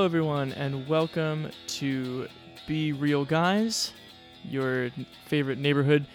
[0.00, 2.26] Hello, everyone, and welcome to
[2.66, 3.92] Be Real Guys,
[4.42, 4.88] your
[5.26, 6.06] favorite neighborhood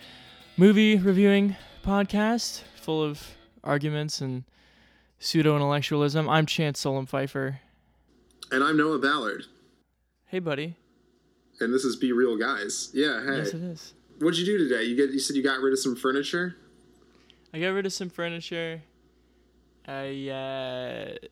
[0.58, 4.44] movie reviewing podcast full of arguments and
[5.20, 6.28] pseudo intellectualism.
[6.28, 7.60] I'm Chance Solom Pfeiffer.
[8.52, 9.44] And I'm Noah Ballard.
[10.26, 10.78] Hey, buddy.
[11.60, 12.90] And this is Be Real Guys.
[12.92, 13.38] Yeah, hey.
[13.38, 13.94] Yes, it is.
[14.18, 14.86] What'd you do today?
[14.86, 16.56] You get you said you got rid of some furniture?
[17.54, 18.82] I got rid of some furniture.
[19.88, 21.28] I uh,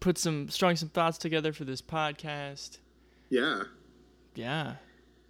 [0.00, 2.78] put some, strung some thoughts together for this podcast.
[3.28, 3.64] Yeah.
[4.34, 4.74] Yeah.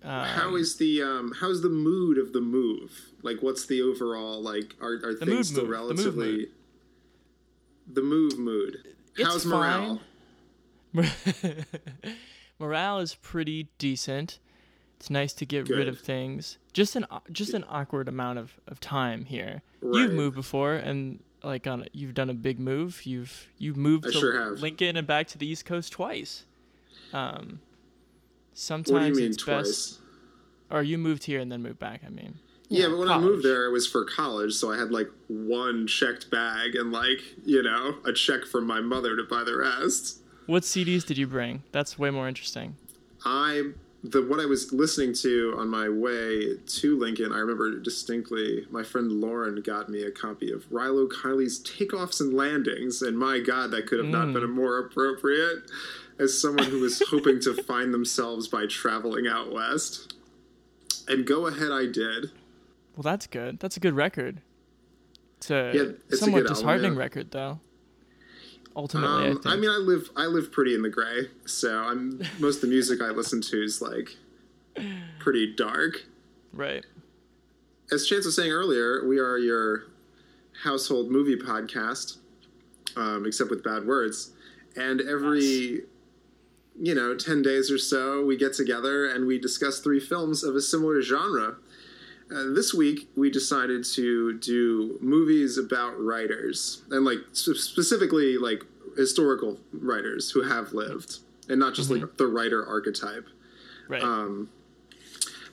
[0.03, 3.11] Um, how is the um how's the mood of the move?
[3.23, 5.73] Like what's the overall like are are things mood still mood.
[5.73, 6.49] The move relatively mood.
[7.87, 8.79] the move mood?
[9.17, 10.01] It's how's morale?
[12.59, 14.39] Morale is pretty decent.
[14.99, 16.59] It's nice to get rid of things.
[16.73, 19.63] Just an just an awkward amount of, of time here.
[19.83, 23.05] You've moved before, and like on you've done a big move.
[23.07, 24.57] You've you've moved I to sure.
[24.57, 26.45] Lincoln and back to the East Coast twice.
[27.13, 27.61] Um,
[28.55, 29.67] sometimes What do you mean it's twice?
[29.67, 29.99] best,
[30.71, 32.03] or you moved here and then moved back.
[32.07, 32.35] I mean,
[32.69, 33.43] Yeah, but when I moved college.
[33.43, 37.63] there, it was for college, so I had like one checked bag and like you
[37.63, 40.19] know a check from my mother to buy the rest.
[40.47, 41.63] What CDs did you bring?
[41.73, 42.77] That's way more interesting.
[43.25, 43.71] I
[44.03, 48.67] the what I was listening to on my way to Lincoln, I remember distinctly.
[48.71, 53.41] My friend Lauren got me a copy of Rilo Kiley's Takeoffs and Landings, and my
[53.41, 54.55] God, that could have not been a mm.
[54.55, 55.71] more appropriate
[56.19, 60.15] as someone who was hoping to find themselves by traveling out west.
[61.09, 62.31] And go ahead, I did.
[62.97, 63.59] Well, that's good.
[63.61, 64.41] That's a good record.
[65.39, 66.99] It's a Yeah, it's a somewhat album, disheartening yeah.
[66.99, 67.61] record, though.
[68.77, 69.47] Ultimately, I Um, think.
[69.47, 72.67] I mean, I live I live pretty in the gray, so I'm most of the
[72.69, 74.17] music I listen to is like
[75.19, 76.05] pretty dark.
[76.53, 76.85] right.
[77.93, 79.85] as Chance was saying earlier, we are your
[80.63, 82.19] household movie podcast,
[82.97, 84.33] um, except with bad words.
[84.77, 85.83] And every,
[86.81, 90.55] you know, 10 days or so, we get together and we discuss three films of
[90.55, 91.57] a similar genre.
[92.31, 98.65] Uh, this week, we decided to do movies about writers, and like sp- specifically like
[98.97, 101.19] historical writers who have lived,
[101.49, 103.27] and not just like the writer archetype.
[103.89, 104.03] Right.
[104.03, 104.49] Um,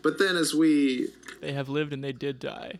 [0.03, 1.09] but then as we
[1.41, 2.79] they have lived and they did die.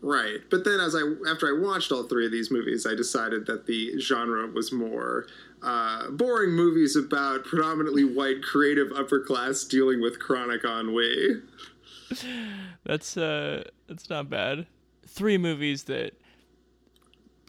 [0.00, 3.46] Right, but then as I after I watched all three of these movies, I decided
[3.46, 5.26] that the genre was more
[5.62, 11.42] uh, boring movies about predominantly white creative upper class dealing with chronic ennui.
[12.84, 14.66] That's uh that's not bad.
[15.06, 16.12] Three movies that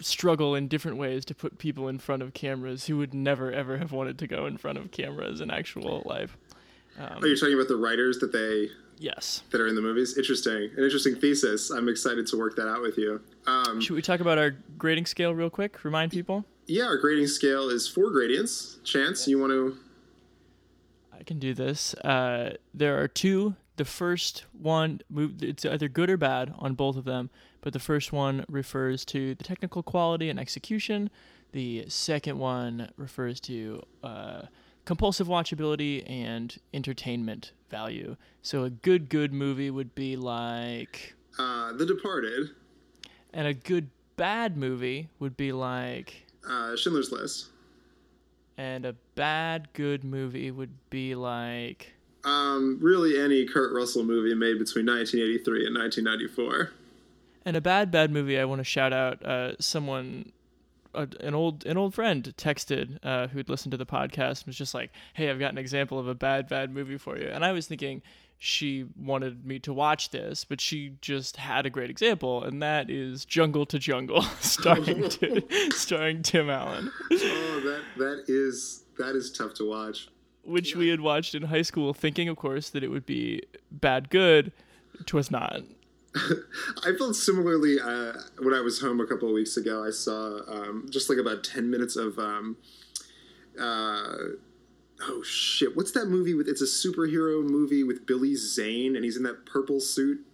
[0.02, 3.78] struggle in different ways to put people in front of cameras who would never ever
[3.78, 6.38] have wanted to go in front of cameras in actual life.
[7.00, 8.70] Oh, you're talking about the writers that they
[9.02, 9.44] Yes.
[9.52, 10.18] that are in the movies.
[10.18, 11.70] Interesting, an interesting thesis.
[11.70, 13.22] I'm excited to work that out with you.
[13.48, 15.86] Um, Should we talk about our grading scale real quick?
[15.86, 16.44] Remind people.
[16.68, 18.80] yeah, our grading scale is four gradients.
[18.84, 19.78] Chance, you want to?
[21.18, 21.94] I can do this.
[21.96, 23.56] Uh, there are two.
[23.80, 27.30] The first one, move- it's either good or bad on both of them,
[27.62, 31.10] but the first one refers to the technical quality and execution.
[31.54, 34.42] The second one refers to uh,
[34.84, 38.18] compulsive watchability and entertainment value.
[38.42, 42.50] So a good, good movie would be like, Uh, the Departed,
[43.32, 47.48] and a good, bad movie would be like, uh, Schindler's List.
[48.58, 51.94] and a bad, good movie would be like.
[52.24, 56.72] Um, really, any Kurt Russell movie made between 1983 and 1994.
[57.46, 58.38] And a bad bad movie.
[58.38, 60.32] I want to shout out uh, someone,
[60.94, 64.58] uh, an old an old friend texted uh, who'd listened to the podcast and was
[64.58, 67.46] just like, "Hey, I've got an example of a bad bad movie for you." And
[67.46, 68.02] I was thinking
[68.38, 72.90] she wanted me to watch this, but she just had a great example, and that
[72.90, 79.32] is Jungle to Jungle, starring Ti- starring Tim Allen, oh, that that is that is
[79.32, 80.10] tough to watch.
[80.44, 83.42] Which we had watched in high school, thinking, of course, that it would be
[83.72, 84.52] bad good.
[85.06, 85.62] Twas not.
[86.16, 89.86] I felt similarly uh, when I was home a couple of weeks ago.
[89.86, 92.58] I saw um, just like about ten minutes of um,
[93.60, 94.16] uh,
[95.02, 96.48] oh shit, what's that movie with?
[96.48, 100.26] It's a superhero movie with Billy Zane, and he's in that purple suit.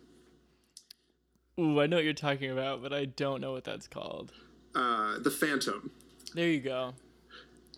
[1.59, 4.31] Ooh, I know what you're talking about, but I don't know what that's called.
[4.73, 5.91] Uh, the Phantom.
[6.33, 6.93] There you go.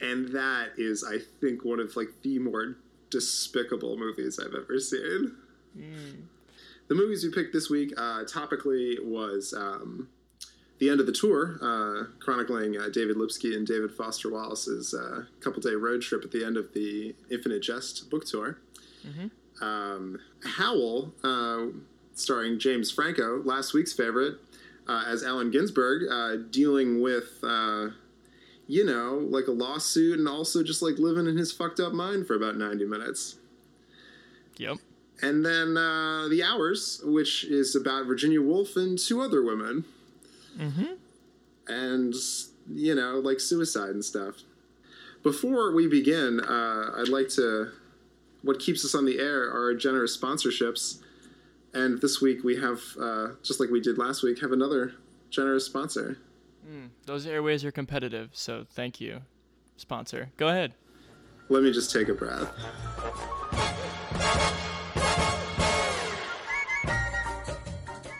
[0.02, 2.76] And that is, I think, one of like the more
[3.10, 5.36] despicable movies I've ever seen.
[6.88, 10.08] The movies we picked this week, uh, topically, was um,
[10.80, 15.24] the end of the tour, uh, chronicling uh, David Lipsky and David Foster Wallace's uh,
[15.42, 18.60] couple day road trip at the end of the Infinite Jest book tour.
[19.62, 21.66] Um, Howl, uh,
[22.14, 24.36] starring James Franco, last week's favorite,
[24.88, 27.88] uh, as Allen Ginsberg, uh, dealing with, uh,
[28.68, 32.28] you know, like a lawsuit and also just like living in his fucked up mind
[32.28, 33.38] for about 90 minutes.
[34.58, 34.78] Yep.
[35.22, 39.86] And then uh, The Hours, which is about Virginia Woolf and two other women.
[40.58, 40.94] Mm-hmm.
[41.68, 42.14] And,
[42.70, 44.36] you know, like suicide and stuff.
[45.24, 47.72] Before we begin, uh, I'd like to.
[48.44, 51.00] What keeps us on the air are our generous sponsorships.
[51.74, 54.94] And this week we have, uh, just like we did last week, have another
[55.30, 56.18] generous sponsor.
[56.68, 59.22] Mm, those airways are competitive, so thank you,
[59.78, 60.32] sponsor.
[60.36, 60.74] Go ahead.
[61.50, 62.52] Let me just take a breath.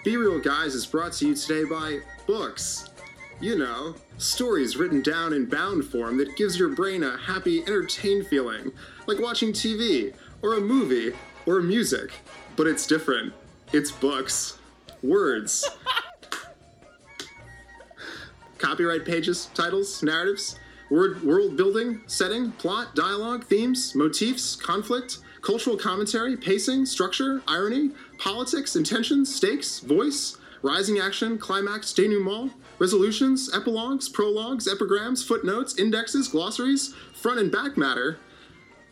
[0.06, 2.90] Be Real Guys is brought to you today by books.
[3.42, 8.28] You know, stories written down in bound form that gives your brain a happy, entertained
[8.28, 8.72] feeling,
[9.08, 11.12] like watching TV, or a movie,
[11.46, 12.14] or music.
[12.56, 13.34] But it's different.
[13.74, 14.58] It's books.
[15.04, 15.70] Words.
[18.58, 20.58] Copyright pages, titles, narratives,
[20.90, 28.76] word, world building, setting, plot, dialogue, themes, motifs, conflict, cultural commentary, pacing, structure, irony, politics,
[28.76, 37.40] intentions, stakes, voice, rising action, climax, denouement, resolutions, epilogues, prologues, epigrams, footnotes, indexes, glossaries, front
[37.40, 38.20] and back matter,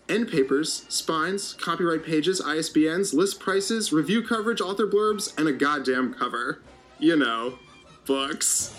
[0.07, 6.13] end papers, spines, copyright pages, ISBNs, list prices, review coverage, author blurbs, and a goddamn
[6.13, 6.61] cover.
[6.99, 7.59] You know,
[8.05, 8.73] books.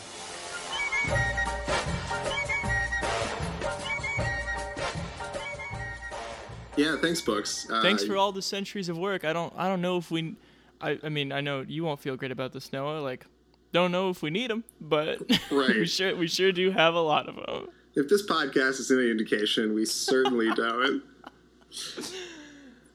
[6.77, 7.67] Yeah, thanks, books.
[7.71, 9.25] Uh, Thanks for all the centuries of work.
[9.25, 10.37] I don't I don't know if we
[10.81, 13.01] I I mean, I know you won't feel great about this, Noah.
[13.01, 13.25] Like
[13.73, 15.21] don't know if we need them, but
[15.51, 15.75] Right.
[15.77, 17.69] we sure we sure do have a lot of them.
[17.95, 21.03] If this podcast is any indication, we certainly don't.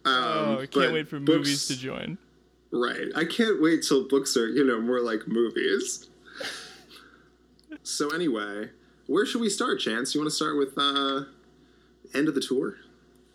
[0.06, 2.18] Um, Oh, I can't wait for books- movies to join.
[2.72, 3.08] Right.
[3.16, 6.08] I can't wait till books are, you know, more like movies.
[7.84, 8.70] So anyway,
[9.08, 10.14] where should we start, Chance?
[10.14, 11.24] You want to start with uh
[12.14, 12.78] end of the tour?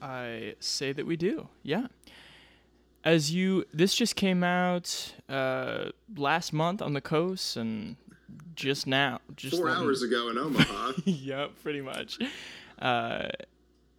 [0.00, 1.48] I say that we do.
[1.62, 1.87] Yeah.
[3.04, 7.96] As you this just came out uh last month on the coast and
[8.54, 10.92] just now just Four hours ago in Omaha.
[11.04, 12.19] yep, pretty much.
[12.78, 13.28] Uh,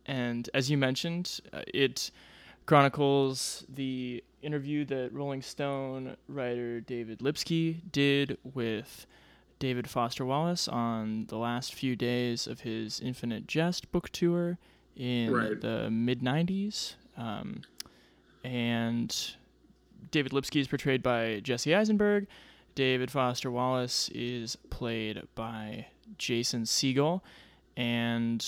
[0.05, 2.11] and as you mentioned, uh, it
[2.65, 9.05] chronicles the interview that Rolling Stone writer David Lipsky did with
[9.59, 14.57] David Foster Wallace on the last few days of his Infinite Jest book tour
[14.95, 15.59] in Right.
[15.59, 16.95] the mid 90s.
[17.17, 17.61] Um,
[18.43, 19.35] and
[20.11, 22.27] David Lipsky is portrayed by Jesse Eisenberg.
[22.75, 25.87] David Foster Wallace is played by
[26.17, 27.21] Jason Segel,
[27.75, 28.45] and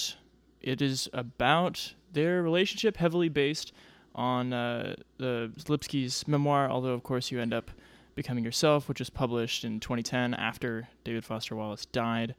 [0.61, 3.71] it is about their relationship, heavily based
[4.13, 6.69] on uh, the Lipsky's memoir.
[6.69, 7.71] Although, of course, you end up
[8.19, 12.35] becoming yourself, which was published in 2010 after David Foster Wallace died.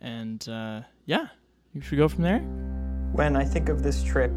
[0.00, 1.28] And uh, yeah,
[1.72, 2.40] you should go from there.
[3.12, 4.32] When I think of this trip,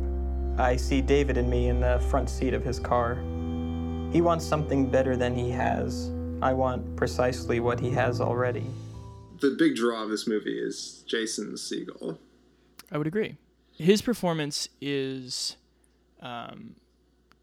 [0.60, 3.16] I see David and me in the front seat of his car.
[4.12, 6.12] He wants something better than he has.
[6.44, 8.68] I want precisely what he has already.
[9.42, 12.20] the big draw of this movie is Jason Segel.
[12.92, 13.38] I would agree.
[13.72, 15.58] His performance is
[16.22, 16.76] um,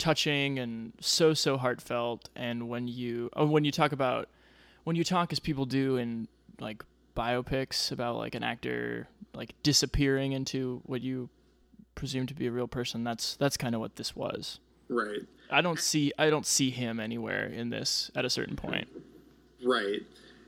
[0.02, 2.28] touching and so so heartfelt.
[2.34, 4.28] And when you oh, when you talk about
[4.84, 6.28] when you talk as people do in
[6.60, 6.84] like
[7.16, 11.28] biopics about like an actor like disappearing into what you
[11.94, 14.58] presume to be a real person, that's that's kind of what this was.
[14.88, 15.20] Right.
[15.50, 18.88] I don't see I don't see him anywhere in this at a certain point.
[19.64, 20.02] Right.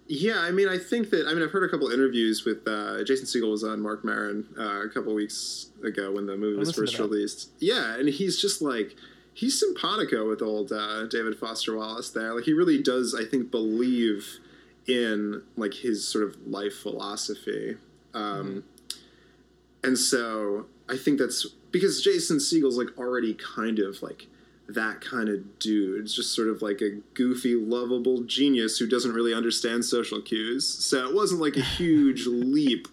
[0.07, 3.05] Yeah, I mean, I think that I mean I've heard a couple interviews with uh,
[3.05, 6.75] Jason Segel was on Marc Maron uh, a couple weeks ago when the movie was
[6.75, 7.51] first released.
[7.61, 8.97] Yeah, and he's just like
[9.35, 12.35] he's simpatico with old uh, David Foster Wallace there.
[12.35, 14.39] Like he really does, I think, believe
[14.87, 17.77] in like his sort of life philosophy.
[18.15, 18.65] Um,
[19.83, 24.27] And so I think that's because Jason Segel's like already kind of like
[24.69, 26.05] that kind of dude.
[26.05, 30.67] It's just sort of like a goofy, lovable genius who doesn't really understand social cues.
[30.67, 32.89] So it wasn't like a huge leap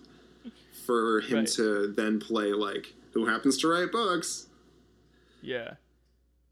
[0.85, 1.47] for him Right.
[1.49, 4.47] to then play like who happens to write books.
[5.41, 5.75] Yeah.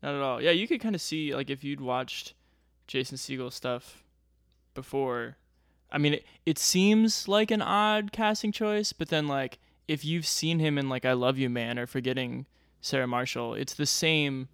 [0.01, 0.41] Not at all.
[0.41, 2.34] Yeah, you could kind of see like if you'd watched
[2.88, 4.03] Jason Segel stuff
[4.74, 5.38] before,
[5.91, 10.25] I mean, it, it seems like an odd casting choice, but then like if you've
[10.25, 12.46] seen him in like I Love You Man or Forgetting
[12.82, 14.48] Sarah Marshall, it's the same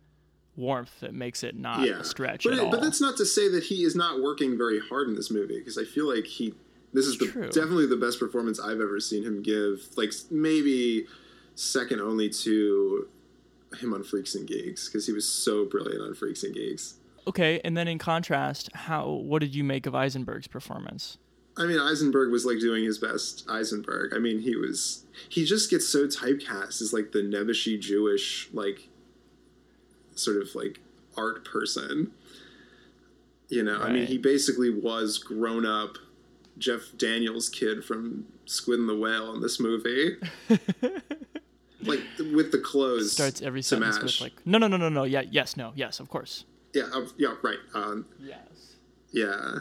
[0.55, 2.71] warmth that makes it not yeah, a stretch but, at it- all.
[2.71, 5.59] but that's not to say that he is not working very hard in this movie
[5.59, 6.53] because I feel like he.
[6.93, 9.81] This is the, definitely the best performance I've ever seen him give.
[9.97, 11.05] Like maybe
[11.55, 13.09] second only to
[13.77, 16.95] him on Freaks and Geeks because he was so brilliant on Freaks and Geeks.
[17.27, 21.17] okay, and then in contrast, how what did you make of Eisenberg's performance?
[21.57, 24.13] I mean, Eisenberg was like doing his best Eisenberg.
[24.13, 28.89] I mean, he was he just gets so typecast as like the nebbishy Jewish like
[30.15, 30.81] sort of like
[31.17, 32.11] art person.
[33.47, 35.97] You know, I mean, he basically was grown up
[36.57, 40.17] Jeff Daniels kid from Squid and the Whale in this movie.
[41.87, 42.01] like
[42.33, 44.03] with the clothes Starts every to sentence match.
[44.03, 46.45] with like, no, no, no, no, no, yeah, yes, no, yes, of course.
[46.73, 47.59] yeah, uh, yeah, right.
[47.73, 48.75] Um, Yes.
[49.11, 49.59] yeah.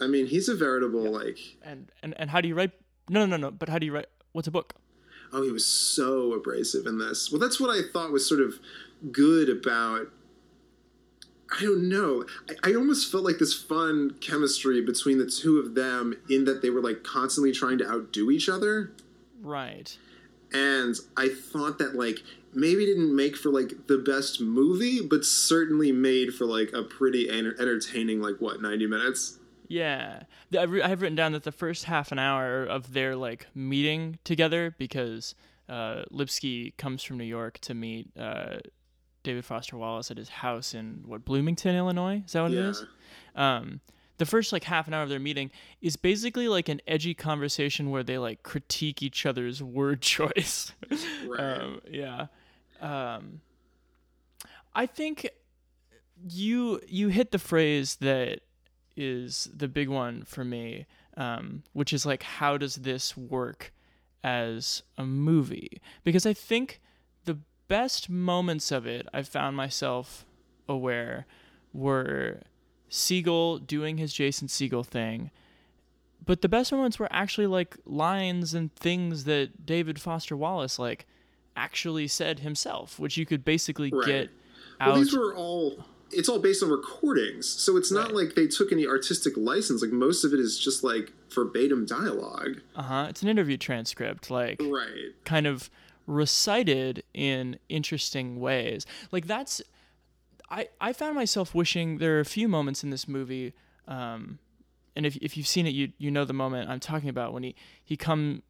[0.00, 2.72] I mean, he's a veritable like And and and how do you write?
[3.08, 3.50] No, no, no, no.
[3.50, 4.06] But how do you write?
[4.32, 4.74] What's a book?
[5.32, 7.30] Oh, he was so abrasive in this.
[7.30, 8.58] Well, that's what I thought was sort of
[9.12, 10.08] good about.
[11.58, 12.24] I don't know.
[12.64, 16.62] I, I almost felt like this fun chemistry between the two of them in that
[16.62, 18.92] they were like constantly trying to outdo each other.
[19.42, 19.96] Right.
[20.52, 22.18] And I thought that like
[22.54, 27.30] maybe didn't make for like the best movie, but certainly made for like a pretty
[27.30, 29.38] enter- entertaining like what ninety minutes.
[29.68, 30.24] Yeah,
[30.58, 34.18] I've, re- I've written down that the first half an hour of their like meeting
[34.22, 35.34] together because
[35.68, 38.56] uh, Lipsky comes from New York to meet uh,
[39.22, 42.22] David Foster Wallace at his house in what Bloomington, Illinois.
[42.26, 42.68] Is that what it Yeah.
[42.68, 42.84] is?
[43.34, 43.80] Um,
[44.22, 45.50] the first like half an hour of their meeting
[45.80, 50.70] is basically like an edgy conversation where they like critique each other's word choice.
[51.26, 51.40] Right.
[51.40, 52.26] um, yeah.
[52.80, 53.40] Um,
[54.76, 55.28] I think
[56.28, 58.42] you you hit the phrase that
[58.96, 60.86] is the big one for me,
[61.16, 63.72] um, which is like, how does this work
[64.22, 65.80] as a movie?
[66.04, 66.80] Because I think
[67.24, 70.24] the best moments of it, I found myself
[70.68, 71.26] aware,
[71.72, 72.42] were
[72.92, 75.30] Segel doing his Jason Segel thing.
[76.24, 81.06] But the best moments were actually like lines and things that David Foster Wallace like
[81.56, 84.06] actually said himself, which you could basically Right.
[84.06, 84.30] get
[84.78, 84.94] Well, out.
[84.98, 85.84] these were all.
[86.14, 88.26] It's all based on recordings, so it's not Right.
[88.26, 89.80] like they took any artistic license.
[89.80, 92.60] Like most of it is just like verbatim dialogue.
[92.76, 93.06] Uh huh.
[93.08, 95.12] It's an interview transcript, like Right.
[95.24, 95.70] kind of
[96.06, 98.84] recited in interesting ways.
[99.10, 99.62] Like that's,
[100.52, 103.54] I I found myself wishing there are a few moments in this movie,
[103.88, 104.38] um,
[104.94, 107.42] and if if you've seen it, you you know the moment I'm talking about when
[107.42, 108.42] he he come.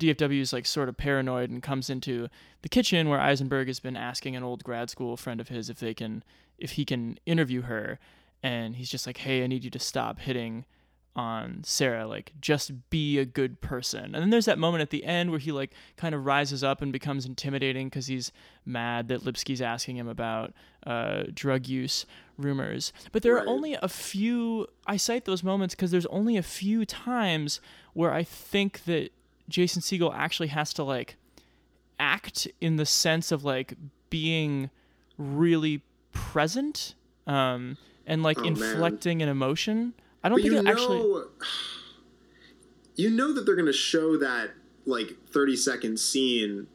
[0.00, 2.26] DFW is like sort of paranoid and comes into
[2.62, 5.78] the kitchen where Eisenberg has been asking an old grad school friend of his if
[5.78, 6.24] they can
[6.58, 8.00] if he can interview her
[8.42, 10.64] and he's just like hey I need you to stop hitting
[11.16, 15.04] on Sarah like just be a good person and then there's that moment at the
[15.04, 18.32] end where he like kind of rises up and becomes intimidating because he's
[18.66, 20.52] mad that Lipsky's asking him about
[20.84, 22.04] uh, drug use
[22.36, 26.42] rumors but there are only a few I cite those moments because there's only a
[26.42, 27.60] few times
[27.92, 29.10] where I think that
[29.48, 31.14] Jason Segel actually has to like
[32.00, 33.74] act in the sense of like
[34.10, 34.68] being
[35.16, 35.80] really
[36.12, 36.94] present
[37.26, 38.50] um, and like Oh, man.
[38.52, 39.94] inflecting an emotion.
[40.24, 41.22] I don't But think you it know, actually.
[42.96, 44.50] you know that they're going to show that
[44.86, 46.66] like thirty second scene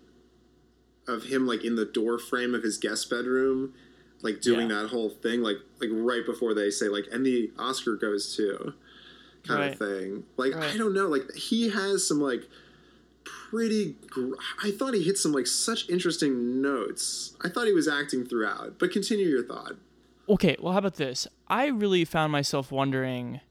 [1.07, 3.73] of him like in the door frame of his guest bedroom,
[4.21, 4.83] like doing Yeah.
[4.83, 8.73] that whole thing, like like right before they say like, and the Oscar goes to,
[9.47, 9.73] kind Right.
[9.73, 10.25] of thing.
[10.37, 10.73] Like Right.
[10.73, 12.43] I don't know, like he has some like
[13.23, 13.95] pretty.
[14.09, 17.35] Gr- I thought he hit some like such interesting notes.
[17.41, 18.77] I thought he was acting throughout.
[18.77, 19.73] But continue your thought.
[20.29, 21.27] Okay, well, how about this?
[21.48, 23.41] I really found myself wondering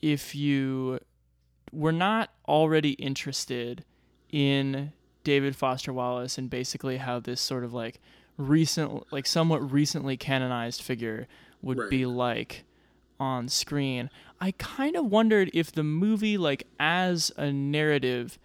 [0.00, 1.00] if you
[1.72, 3.84] were not already interested
[4.30, 4.92] in
[5.24, 8.00] David Foster Wallace and basically how this sort of like
[8.36, 11.26] recent, like somewhat recently canonized figure
[11.60, 11.90] would Right.
[11.90, 12.64] be like
[13.18, 14.10] on screen.
[14.40, 18.38] I kind of wondered if the movie, like as a narrative,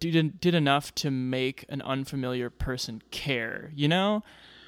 [0.00, 3.70] did did enough to make an unfamiliar person care.
[3.74, 4.22] You know?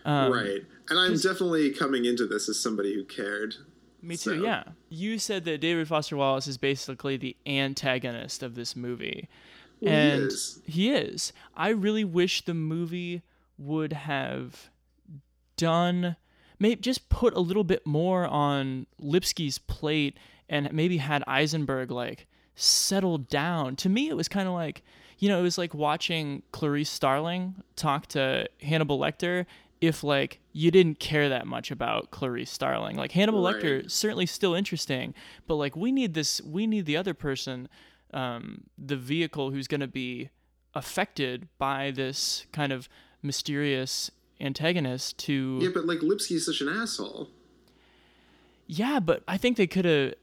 [0.05, 0.63] Um, right.
[0.89, 3.57] And I'm definitely coming into this as somebody who cared.
[4.03, 4.65] Me too, So- yeah.
[4.89, 9.29] You said that David Foster Wallace is basically the antagonist of this movie.
[9.81, 10.61] Well, he and is.
[10.65, 11.33] he is.
[11.57, 13.23] I really wish the movie
[13.59, 14.71] would have
[15.57, 16.17] done
[16.59, 20.17] maybe just put a little bit more on Lipsky's plate
[20.49, 23.77] and maybe had Eisenberg like settle down.
[23.77, 24.83] To me it was kind of like
[25.19, 29.47] you know, it was like watching Clarice Starling talk to Hannibal Lecter
[29.81, 32.97] if like you didn't care that much about Clarice Starling.
[32.97, 33.57] Like Hannibal Right.
[33.57, 35.15] Lecter certainly still interesting,
[35.47, 37.69] but like we need this we need the other person
[38.15, 40.31] um the vehicle who's going to be
[40.75, 42.89] affected by this kind of
[43.23, 47.31] mysterious antagonist to Yeah, but like Lipsky's such an asshole.
[48.67, 50.15] Yeah, but I think they could have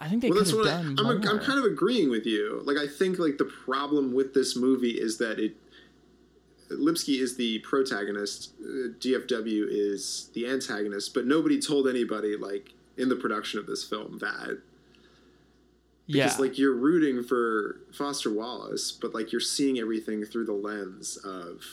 [0.00, 1.28] I think they Well, could have I, done.
[1.28, 2.62] I'm kind of agreeing with you.
[2.64, 5.56] Like, I think like the problem with this movie is that it.
[6.70, 8.52] Lipsky is the protagonist.
[8.60, 13.84] Uh, DFW is the antagonist, but nobody told anybody like in the production of this
[13.84, 14.60] film that
[16.06, 16.24] yeah.
[16.24, 21.16] because like you're rooting for Foster Wallace, but like you're seeing everything through the lens
[21.18, 21.64] of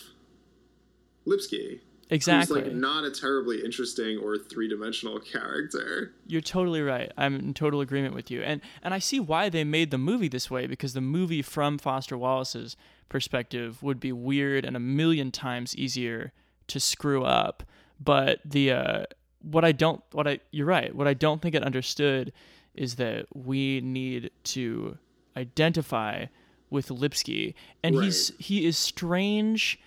[1.25, 2.61] Lipsky, exactly.
[2.61, 6.13] who's like not a terribly interesting or three dimensional character.
[6.25, 7.11] You're totally right.
[7.17, 8.41] I'm in total agreement with you.
[8.41, 11.77] And and I see why they made the movie this way because the movie from
[11.77, 12.75] Foster Wallace's
[13.09, 16.33] perspective would be weird and a million times easier
[16.67, 17.63] to screw up.
[17.99, 19.03] But the uh
[19.41, 20.93] what I don't what I you're right.
[20.95, 22.31] What I don't think it understood
[22.73, 24.97] is that we need to
[25.35, 26.25] identify
[26.69, 29.79] with Lipsky and he's he is strange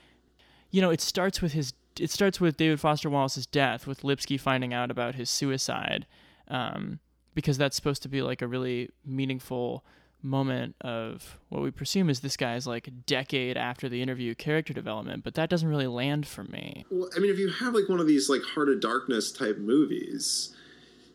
[0.71, 1.73] you know, it starts with his.
[1.99, 6.07] It starts with David Foster Wallace's death, with Lipsky finding out about his suicide,
[6.49, 7.01] um,
[7.35, 9.85] because that's supposed to be like a really meaningful
[10.23, 15.25] moment of what we presume is this guy's like decade after the interview character development,
[15.25, 16.85] but that doesn't really land for me.
[16.91, 19.59] Well, I mean, if you have like one of these like Heart of Darkness type
[19.59, 20.55] movies,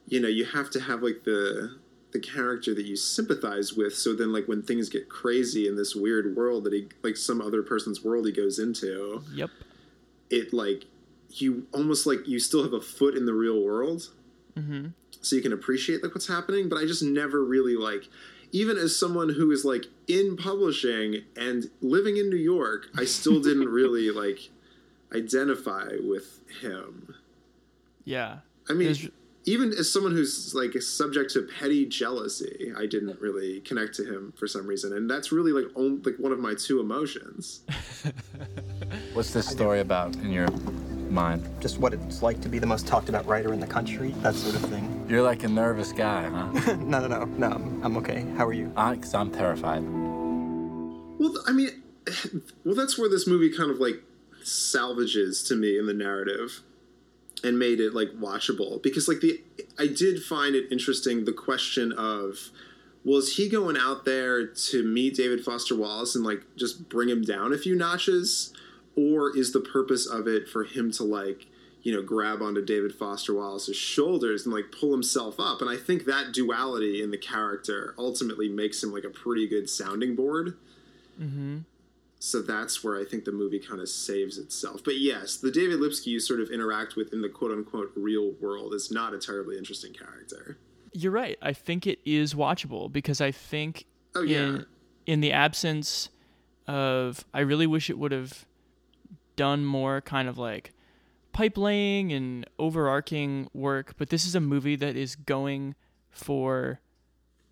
[0.07, 1.77] you know, you have to have like the
[2.11, 3.93] the character that you sympathize with.
[3.93, 7.41] So then, like when things get crazy in this weird world that he like some
[7.41, 9.49] other person's world he goes into, Yep.
[10.29, 10.85] It like
[11.29, 14.09] you almost like you still have a foot in the real world,
[14.57, 14.87] Mm-hmm.
[15.21, 16.69] so you can appreciate like what's happening.
[16.69, 18.07] But I just never really like.
[18.51, 23.39] Even as someone who is like in publishing and living in New York, I still
[23.49, 24.49] didn't really like
[25.13, 27.15] identify with him.
[28.05, 28.37] Yeah.
[28.69, 29.09] I mean, There's-
[29.45, 34.33] even as someone who's like subject to petty jealousy, I didn't really connect to him
[34.35, 37.61] for some reason, and that's really like on, like one of my two emotions.
[39.13, 40.47] What's this story about in your
[41.09, 41.47] mind?
[41.59, 44.33] Just what it's like to be the most talked about writer in the country, that
[44.33, 45.05] sort of thing.
[45.07, 46.75] You're like a nervous guy, huh?
[46.77, 47.51] no, no, no, no.
[47.51, 48.25] I'm, I'm okay.
[48.37, 48.71] How are you?
[48.75, 49.83] I, cause I'm terrified.
[49.83, 51.83] Well, I mean,
[52.65, 54.01] well, that's where this movie kind of like
[54.43, 56.61] salvages to me in the narrative
[57.45, 58.81] and made it like watchable.
[58.81, 59.41] Because like the
[59.77, 62.49] I did find it interesting the question of
[63.03, 67.21] was he going out there to meet David Foster Wallace and like just bring him
[67.21, 68.51] down a few notches?
[68.95, 71.45] Or is the purpose of it for him to like
[71.83, 75.61] you know grab onto David Foster Wallace's shoulders and like pull himself up?
[75.61, 79.69] And I think that duality in the character ultimately makes him like a pretty good
[79.69, 80.57] sounding board.
[81.21, 81.59] Mm-hmm.
[82.25, 84.83] So that's where I think the movie kind of saves itself.
[84.83, 88.31] But yes, the David Lipsky you sort of interact with in the quote unquote real
[88.41, 90.57] world is not a terribly interesting character.
[90.91, 91.37] You're right.
[91.41, 93.85] I think it is watchable because I think
[94.15, 94.37] Oh, yeah.
[94.39, 94.65] in
[95.05, 96.09] in the absence
[96.67, 98.45] of I really wish it would have
[99.35, 100.71] done more kind of like
[101.31, 105.75] pipe laying and overarching work, but this is a movie that is going
[106.09, 106.79] for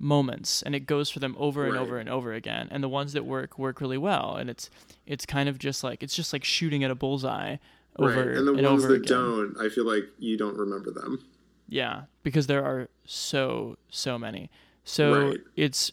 [0.04, 1.82] moments and it goes for them over and Right.
[1.82, 4.70] over and over again and the ones that work work really well and it's
[5.06, 7.56] it's kind of just like it's just like shooting at a bullseye
[7.98, 8.38] over right.
[8.38, 9.08] And the ones over that again.
[9.08, 11.24] don't, I feel like you don't remember them.
[11.70, 14.50] Yeah, because there are so so many.
[14.84, 15.40] So Right.
[15.56, 15.92] it's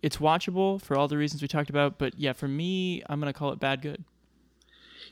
[0.00, 3.32] it's watchable for all the reasons we talked about, but yeah, for me, I'm gonna
[3.32, 4.04] call it bad good.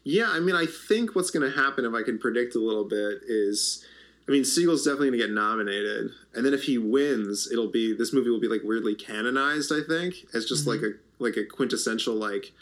[0.05, 2.85] Yeah, I mean, I think what's going to happen, if I can predict a little
[2.85, 3.85] bit, is
[4.29, 7.93] I mean, Segel's definitely going to get nominated, and then if he wins, it'll be
[7.93, 9.73] this movie will be like weirdly canonized.
[9.73, 12.53] I think as just like a like a quintessential like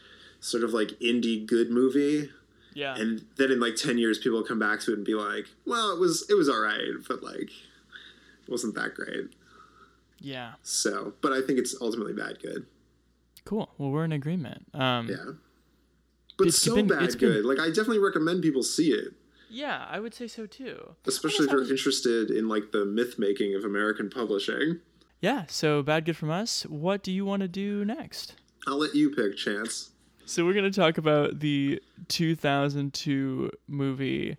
[0.41, 2.31] sort of like indie good movie.
[2.73, 5.15] Yeah, and then in like 10 years people will come back to it and be
[5.15, 9.31] like well it was it was all right but like it wasn't that great
[10.21, 12.67] yeah, so but i think it's ultimately bad good
[13.45, 13.71] cool.
[13.77, 14.67] Well, we're in agreement.
[14.73, 15.33] Um, yeah
[16.39, 19.15] but It's so been- bad it's been- good like i definitely recommend people see it
[19.51, 20.95] yeah, I would say so too.
[21.07, 24.79] especially if you're was- interested in like the myth making of american publishing
[25.21, 26.63] Yeah, so bad good from us.
[26.65, 28.35] What do you want to do next?
[28.67, 29.91] i'll let you pick chance
[30.27, 34.37] So we're gonna talk about the 2002 movie,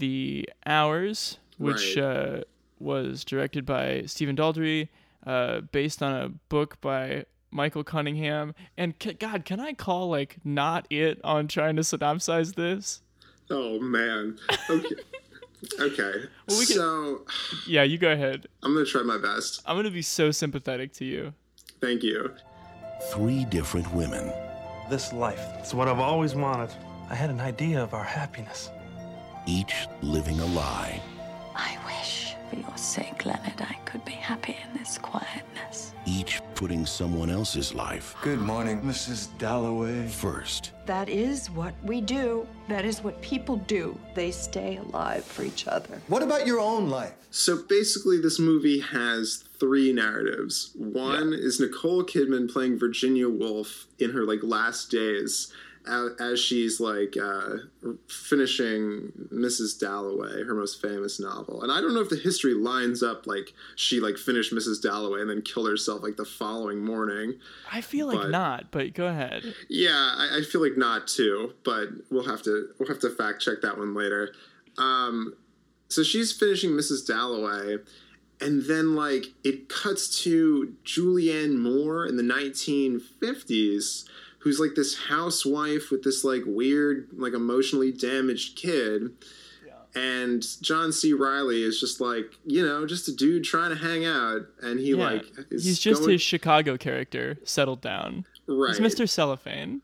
[0.00, 2.04] The Hours, which Right.
[2.04, 2.40] uh,
[2.78, 4.88] was directed by Stephen Daldry,
[5.26, 8.54] uh, based on a book by Michael Cunningham.
[8.76, 13.00] And c- God, can I call like not it on trying to synopsize this?
[13.50, 14.38] Oh man
[14.70, 14.94] okay
[15.80, 16.12] okay
[16.48, 17.24] Well, we can- so
[17.66, 18.46] Yeah, you go ahead.
[18.62, 21.34] i'm gonna try my best I'm gonna be so sympathetic to you.
[21.80, 22.32] thank you
[23.12, 24.32] Three different women,
[24.88, 25.40] This life.
[25.58, 26.70] It's what I've always wanted.
[27.10, 28.70] I had an idea of our happiness.
[29.46, 31.00] each living a lie.
[32.52, 35.92] I wish, for your sake, Leonard, I could be happy in this quietness.
[36.06, 39.28] each putting someone else's life Good morning, Mrs.
[39.38, 40.06] Dalloway.
[40.08, 40.72] first.
[40.86, 42.46] That is what we do.
[42.68, 43.98] That is what people do.
[44.14, 46.00] They stay alive for each other.
[46.08, 47.12] What about your own life?
[47.30, 50.70] So basically, this movie has three narratives.
[50.76, 55.65] One is Nicole Kidman playing Virginia Woolf in her like last days, a-
[56.20, 57.56] as she's like uh,
[58.08, 59.78] finishing Mrs.
[59.78, 61.62] Dalloway, her most famous novel.
[61.62, 64.82] And I don't know if the history lines up like she like finished Mrs.
[64.82, 67.34] Dalloway and then killed herself like the following morning.
[67.72, 69.54] I feel like But- not, but go ahead.
[69.68, 73.40] Yeah, I, I feel like not too, but we'll have to we'll have to fact
[73.42, 74.34] check that one later.
[74.78, 75.34] Um,
[75.88, 77.06] so she's finishing Mrs.
[77.06, 77.76] Dalloway,
[78.40, 84.04] and then like it cuts to Julianne Moore in the 1950s,
[84.46, 89.10] who's like this housewife with this like weird, like emotionally damaged kid.
[89.94, 91.14] And John C.
[91.14, 94.90] Reilly is just like, you know, just a dude trying to hang out, and he
[94.90, 94.96] Yeah.
[95.10, 98.24] like He's just going- his Chicago character settled down.
[98.46, 98.76] right.
[98.76, 99.08] He's Mr.
[99.08, 99.80] Cellophane.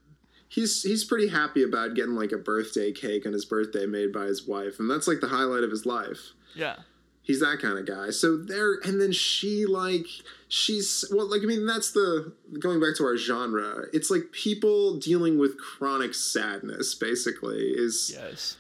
[0.48, 4.27] he's he's pretty happy about getting like a birthday cake on his birthday made by
[4.27, 6.77] his wife and that's like the highlight of his life Yeah.
[7.22, 8.11] He's that kind of guy.
[8.11, 10.06] So there and then she like
[10.48, 14.98] she's well like i mean that's the going back to our genre it's like people
[14.98, 18.56] dealing with chronic sadness basically is Yes.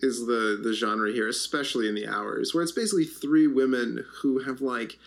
[0.00, 4.38] is the the genre here, especially in the hours, where it's basically three women who
[4.40, 4.98] have like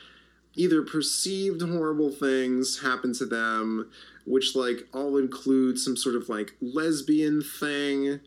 [0.55, 3.89] either perceived horrible things happen to them,
[4.25, 8.19] which like all include some sort of like lesbian thing,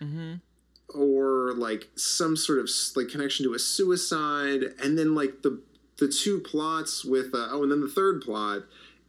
[0.00, 0.34] mm-hmm.
[0.94, 5.60] Or like some sort of like connection to a suicide, and then like the
[5.98, 8.62] the two plots with uh, oh, and then the third plot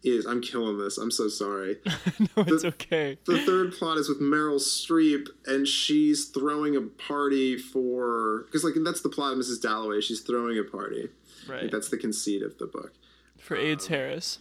[0.03, 0.97] is I'm killing this.
[0.97, 1.77] I'm so sorry.
[2.19, 3.17] no, it's okay.
[3.25, 8.73] The third plot is with Meryl Streep, and she's throwing a party for because like
[8.83, 9.61] that's the plot of Mrs.
[9.61, 10.01] Dalloway.
[10.01, 11.09] She's throwing a party.
[11.47, 11.61] Right.
[11.61, 12.93] think that's the conceit of the book.
[13.37, 14.39] For AIDS Harris.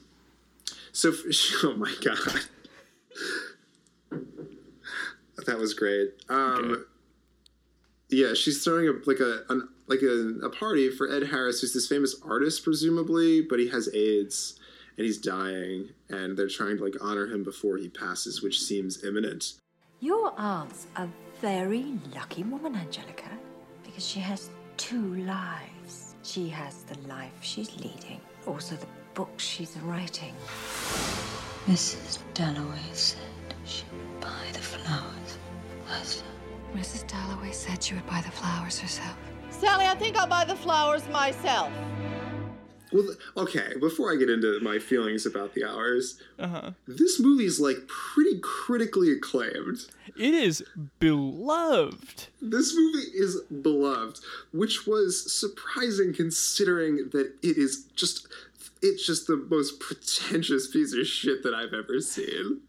[0.92, 1.12] So,
[1.62, 2.18] oh my god,
[5.46, 6.14] that was great.
[6.29, 6.83] Um, Okay.
[8.16, 11.74] Yeah, she's throwing a like a an, like a, a party for Ed Harris, who's
[11.74, 14.59] this famous artist, presumably, but he has AIDS
[14.96, 19.05] and he's dying, and they're trying to like honor him before he passes, which seems
[19.05, 19.52] imminent.
[20.00, 21.07] Your aunt's a
[21.42, 23.29] very lucky woman, Angelica,
[23.85, 24.48] because she has
[24.79, 26.14] two lives.
[26.22, 30.35] She has the life she's leading, also the book she's writing.
[31.66, 32.20] Mrs.
[32.33, 33.20] Dalloway said
[33.66, 35.37] she would buy the flowers
[35.87, 36.36] herself.
[36.76, 37.06] Mrs.
[37.08, 39.16] Dalloway said she would buy the flowers herself.
[39.50, 41.72] Sally, I think I'll buy the flowers myself.
[42.92, 43.72] Well, okay.
[43.80, 46.70] Before I get into my feelings about the hours, Uh huh.
[46.86, 49.86] this movie's like pretty critically acclaimed.
[50.16, 50.62] It is
[51.00, 52.28] beloved.
[52.40, 54.20] This movie is beloved,
[54.52, 58.28] which was surprising considering that it is just
[58.82, 62.60] it's just the most pretentious piece of shit that I've ever seen.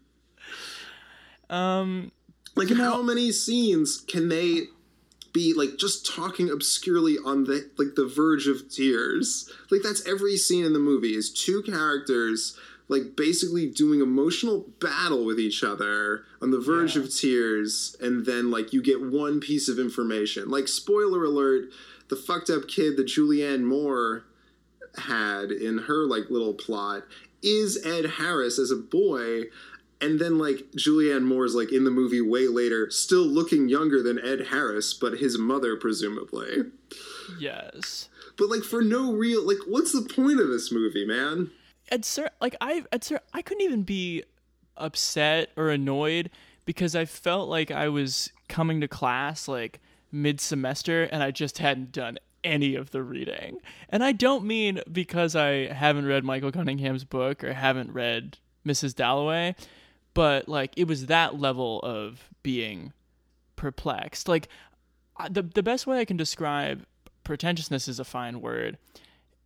[1.50, 2.10] Um,
[2.58, 4.62] Like how many scenes can they
[5.32, 9.48] be like just talking obscurely on the like the verge of tears?
[9.70, 15.24] Like that's every scene in the movie is two characters like basically doing emotional battle
[15.24, 19.68] with each other on the verge of tears and then like you get one piece
[19.68, 20.50] of information.
[20.50, 21.68] Like spoiler alert,
[22.08, 24.24] the fucked up kid that Julianne Moore
[24.96, 27.04] had in her like little plot
[27.40, 29.44] is Ed Harris as a boy
[30.00, 34.18] and then like Julianne Moore's like in the movie way later still looking younger than
[34.18, 36.64] Ed Harris but his mother presumably
[37.38, 38.08] yes.
[38.36, 41.50] but like for no real like what's the point of this movie man
[41.90, 44.24] At cer- like I at cer- I couldn't even be
[44.76, 46.30] upset or annoyed
[46.64, 49.80] because I felt like I was coming to class like
[50.12, 53.58] mid semester and I just hadn't done any of the reading.
[53.88, 58.94] And I don't mean because I haven't read Michael Cunningham's book or haven't read Mrs.
[58.94, 59.54] Dalloway,
[60.18, 62.92] but like it was that level of being
[63.54, 64.26] perplexed.
[64.26, 64.48] Like
[65.30, 66.84] the the best way I can describe
[67.22, 68.78] pretentiousness is a fine word.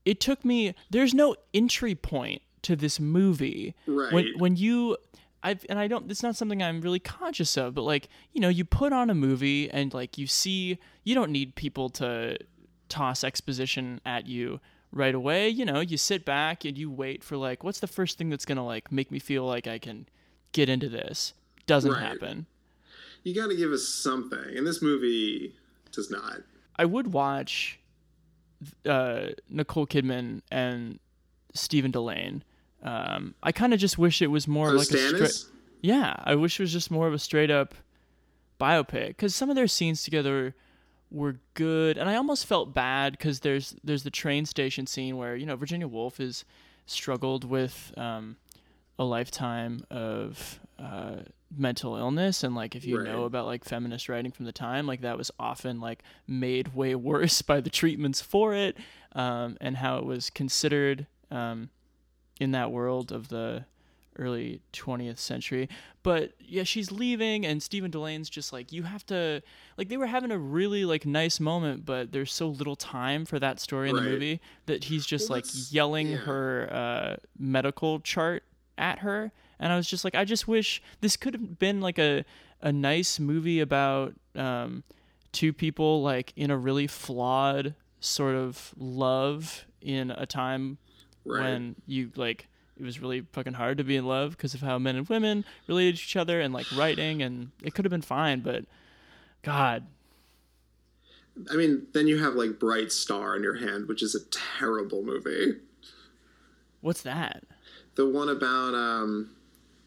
[0.06, 3.74] It took me there's no entry point to this movie.
[3.84, 4.26] When Right.
[4.38, 4.96] when you
[5.42, 8.48] I've and I don't it's not something I'm really conscious of, but like, you know,
[8.48, 12.38] you put on a movie and like you see you don't need people to
[12.88, 14.58] toss exposition at you
[14.90, 15.50] right away.
[15.50, 18.46] You know, you sit back and you wait for like what's the first thing that's
[18.46, 20.06] gonna like make me feel like I can
[20.52, 21.34] get into this.
[21.66, 22.02] Doesn't Right.
[22.02, 22.46] happen.
[23.24, 25.54] you got to give us something and this movie
[25.92, 26.38] does not
[26.76, 27.78] I would watch
[28.86, 30.98] uh, Nicole Kidman and
[31.54, 32.42] Stephen Dillane.
[32.82, 35.44] Um, I kind of just wish it was more Oh, like a straight.
[35.82, 37.74] Yeah, I wish it was just more of a straight up
[38.60, 40.54] biopic because some of their scenes together
[41.10, 45.36] were good, and I almost felt bad because there's there's the train station scene where
[45.36, 46.44] you know Virginia Woolf is
[46.86, 48.36] struggled with um,
[48.98, 51.16] a lifetime of uh,
[51.56, 53.06] mental illness and like if you Right.
[53.06, 56.94] know about like feminist writing from the time like that was often like made way
[57.10, 58.76] worse by the treatments for it
[59.14, 61.68] um, and how it was considered um,
[62.40, 63.64] in that world of the
[64.18, 65.68] early 20th century
[66.02, 69.42] but yeah she's leaving and Stephen Dillane's just like you have to
[69.78, 73.38] like they were having a really like nice moment but there's so little time for
[73.38, 74.04] that story in Right.
[74.04, 76.16] the movie that he's just Well, like yelling yeah.
[76.18, 78.42] her uh, medical chart
[78.78, 81.98] at her and I was just like I just wish this could have been like
[81.98, 82.24] a
[82.60, 84.82] a nice movie about um
[85.32, 90.78] two people like in a really flawed sort of love in a time
[91.24, 91.42] Right.
[91.42, 94.78] when you like it was really fucking hard to be in love because of how
[94.78, 98.02] men and women related to each other and like writing and it could have been
[98.02, 98.64] fine but
[99.42, 99.86] god
[101.50, 104.20] I mean, then you have like Bright Star in your hand, which is a
[104.58, 105.54] terrible movie.
[106.82, 107.44] what's that
[107.94, 109.30] The one about um,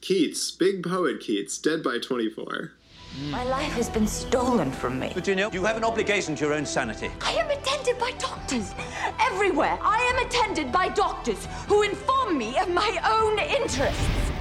[0.01, 2.71] Keats, big poet Keats, dead by 24.
[3.29, 5.11] My life has been stolen from me.
[5.13, 7.09] Virginia, you know you have an obligation to your own sanity.
[7.21, 8.73] I am attended by doctors
[9.21, 9.79] everywhere.
[9.81, 14.31] I am attended by doctors who inform me of my own interests.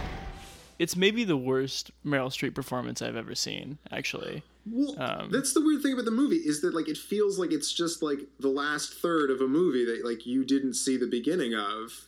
[0.79, 5.61] it's maybe the worst Meryl Streep performance I've ever seen actually Well, Um, that's the
[5.65, 8.49] weird thing about the movie is that like it feels like it's just like the
[8.49, 12.07] last third of a movie that like you didn't see the beginning of,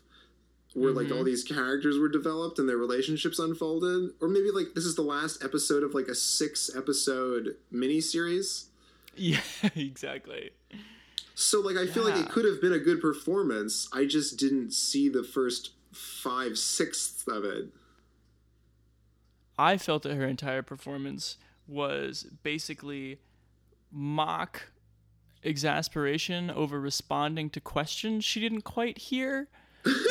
[0.77, 1.17] where like Mm-hmm.
[1.19, 5.03] all these characters were developed and their relationships unfolded, or maybe like this is the
[5.03, 8.67] last episode of like a six episode miniseries.
[9.17, 9.41] yeah
[9.75, 10.51] exactly
[11.35, 13.89] So like I feel like it could have been a good performance.
[13.93, 17.69] I just didn't see the first five sixths of it.
[19.59, 23.19] I felt that her entire performance was basically
[23.91, 24.71] mock
[25.43, 29.49] exasperation over responding to questions she didn't quite hear.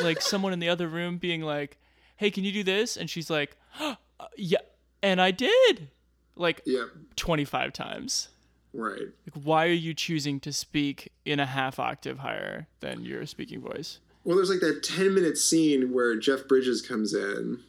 [0.03, 1.77] Like someone in the other room being like,
[2.17, 3.95] "Hey, can you do this?" and she's like, "Uh,
[4.37, 4.59] "Yeah."
[5.03, 5.89] And I did.
[6.35, 6.85] Like Yeah,
[7.15, 8.27] 25 times.
[8.73, 8.99] right.
[9.01, 13.61] Like why are you choosing to speak in a half octave higher than your speaking
[13.61, 13.99] voice?
[14.25, 17.59] Well, there's like that 10 minute scene where Jeff Bridges comes in.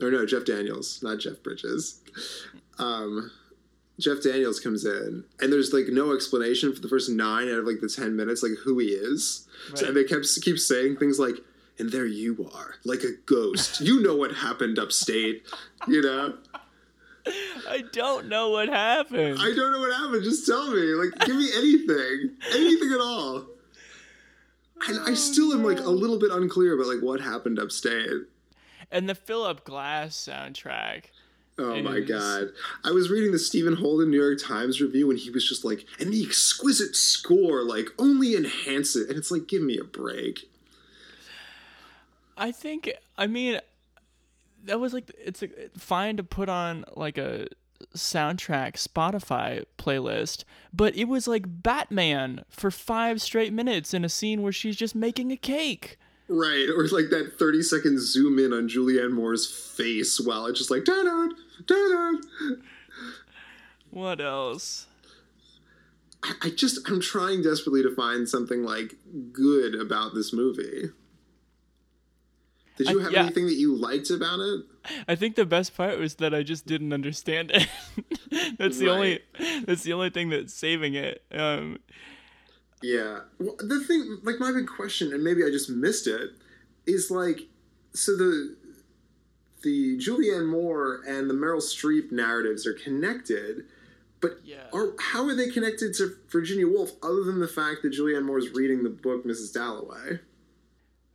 [0.00, 2.00] Or no, Jeff Daniels, not Jeff Bridges.
[2.78, 3.30] Um,
[3.98, 7.66] Jeff Daniels comes in, and there's like no explanation for the first nine out of
[7.66, 9.46] like the 10 minutes, like who he is.
[9.74, 11.36] So, and they kept keep saying things like,
[11.78, 13.80] and there you are, like a ghost.
[13.80, 15.42] you know what happened upstate,
[15.86, 16.34] you know?
[17.68, 19.38] I don't know what happened.
[19.40, 20.24] I don't know what happened.
[20.24, 20.80] Just tell me.
[20.94, 22.36] Like, give me anything.
[22.54, 23.44] Anything at all.
[24.86, 28.08] And I oh, still am like a little bit unclear about like what happened upstate.
[28.90, 31.06] and the Philip Glass soundtrack.
[31.58, 32.48] Oh my is- god.
[32.84, 35.84] I was reading the Stephen Holden New York Times review and he was just like,
[35.98, 39.08] and the exquisite score, like, only enhance it.
[39.08, 40.48] And it's like, give me a break.
[42.36, 43.60] I think I mean
[44.64, 47.48] that was like it's a, fine to put on like a
[47.96, 54.42] soundtrack Spotify playlist, but it was like Batman for 5 straight minutes in a scene
[54.42, 55.98] where she's just making a cake.
[56.28, 56.68] Right.
[56.68, 60.84] Or like that 30 second zoom in on Julianne Moore's face while it's just like,
[60.84, 61.28] da da
[63.90, 64.86] What else?
[66.22, 68.96] I I just, I'm trying desperately to find something like
[69.32, 70.90] good about this movie.
[72.76, 73.22] Did you I- have yeah.
[73.24, 74.64] anything that you liked about it?
[75.06, 77.68] I think the best part was that I just didn't understand it.
[78.58, 79.20] that's the only
[79.66, 81.22] that's the only thing that's saving it.
[81.32, 81.78] Um
[82.82, 83.20] Yeah.
[83.38, 86.30] Well, the thing, like my big question, and maybe I just missed it,
[86.86, 87.48] is like,
[87.92, 88.56] so the
[89.62, 93.64] the Julianne Moore and the Meryl Streep narratives are connected,
[94.20, 94.68] but Yeah.
[94.72, 98.38] are how are they connected to Virginia Woolf other than the fact that Julianne Moore
[98.38, 99.52] is reading the book Mrs.
[99.52, 100.20] Dalloway?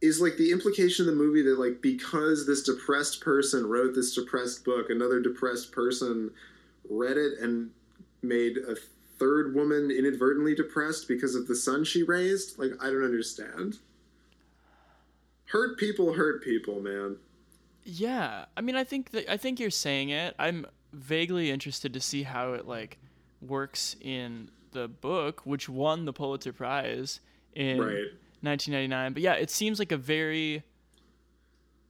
[0.01, 4.13] Is like the implication of the movie that like because this depressed person wrote this
[4.13, 6.32] depressed book, another depressed person
[6.89, 7.71] read it and
[8.21, 8.75] made a
[9.17, 12.60] third woman inadvertently depressed because of the son she raised?
[12.60, 13.79] Like, I don't understand.
[15.45, 17.17] Hurt people hurt people, man.
[17.86, 20.36] Yeah, I mean, I think that I think you're saying it.
[20.39, 22.98] I'm vaguely interested to see how it like
[23.41, 27.19] works in the book, which won the Pulitzer Prize
[27.54, 28.06] in Right.
[28.41, 29.13] 1999.
[29.13, 30.63] But yeah, it seems like a very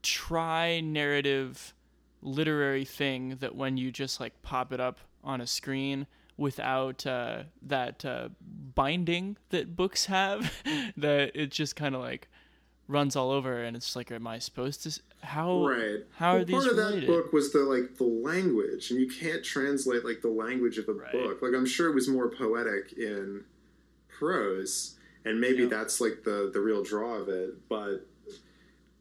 [0.01, 1.73] tri-narrative
[2.21, 7.43] literary thing that when you just like pop it up on a screen without uh,
[7.61, 8.29] that uh,
[8.75, 10.51] binding that books have,
[10.97, 12.27] that it just kind of like
[12.87, 15.01] runs all over, and it's like, am I supposed to?
[15.21, 17.03] How right how are these part of related?
[17.03, 20.89] that book was the like the language and you can't translate like the language of
[20.89, 23.45] a book like i'm sure it was more poetic in
[24.09, 28.05] prose and maybe that's like the the real draw of it but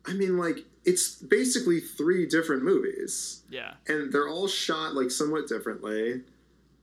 [0.06, 3.74] i mean like it's basically three different movies Yeah.
[3.88, 6.22] and they're all shot like somewhat differently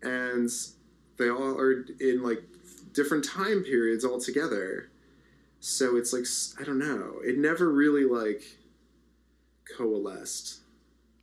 [0.02, 0.50] and
[1.18, 2.44] they all are in like
[2.94, 4.89] different time periods altogether
[5.60, 6.26] so it's like
[6.60, 7.20] I don't know.
[7.24, 8.44] It never really like
[9.78, 10.60] coalesced.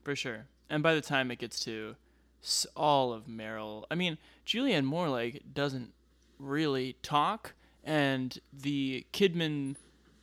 [0.04, 0.46] For sure.
[0.68, 1.96] And by the time it gets to
[2.76, 5.92] all of Meryl, I mean, Julianne Moore like doesn't
[6.38, 9.76] really talk, and the Kidman,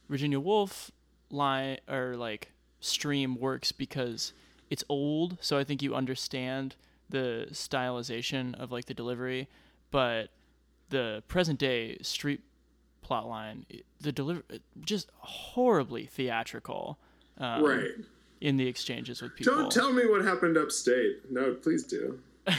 [0.10, 0.91] Virginia Woolf
[1.30, 4.34] line or like stream works because
[4.69, 6.76] it's old, so I think you understand
[7.10, 9.47] the stylization of like the delivery,
[9.91, 10.30] but
[10.89, 12.39] the present day Streep
[13.03, 13.65] plot line,
[14.01, 14.43] the deliver
[14.81, 16.97] just horribly theatrical.
[17.37, 17.91] Um, Right.
[18.41, 19.55] In the exchanges with people.
[19.55, 22.19] don't tell me what happened upstate no please do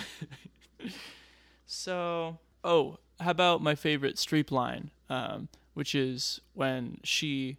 [1.66, 7.58] So, oh, how about my favorite Streep line, um, which is when she,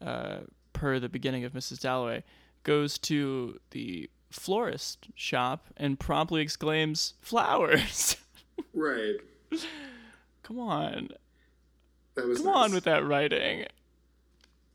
[0.00, 0.38] uh,
[0.72, 1.80] per the beginning of Mrs.
[1.80, 2.24] Dalloway,
[2.62, 8.16] goes to the florist shop and promptly exclaims, "Flowers!"
[8.74, 9.16] right
[10.42, 11.08] Come on,
[12.18, 12.56] that was come nice.
[12.56, 13.64] on with that writing.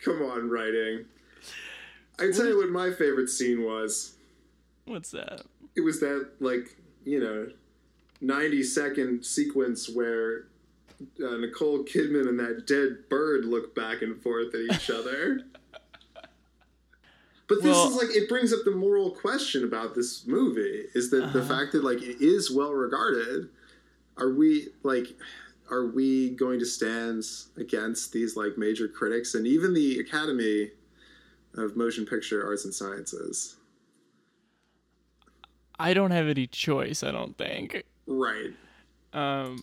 [0.04, 1.06] come on writing
[2.20, 4.16] i tell you what my favorite scene was
[4.86, 5.42] What's that?
[5.76, 6.76] it was that like
[7.06, 7.48] you know
[8.22, 10.46] 90 second sequence where
[11.24, 15.42] uh, nicole kidman and that dead bird look back and forth at each other
[17.48, 21.10] but this Well- is like it brings up the moral question about this movie is
[21.12, 21.48] that the Uh-huh.
[21.60, 23.50] fact that like it is well regarded
[24.18, 25.08] are we like
[25.74, 27.24] are we going to stand
[27.58, 30.70] against these like major critics and even the academy
[31.56, 33.58] of motion picture arts and sciences
[35.80, 37.02] I don't have any choice.
[37.02, 37.84] I don't think.
[38.06, 38.52] right
[39.14, 39.60] Um,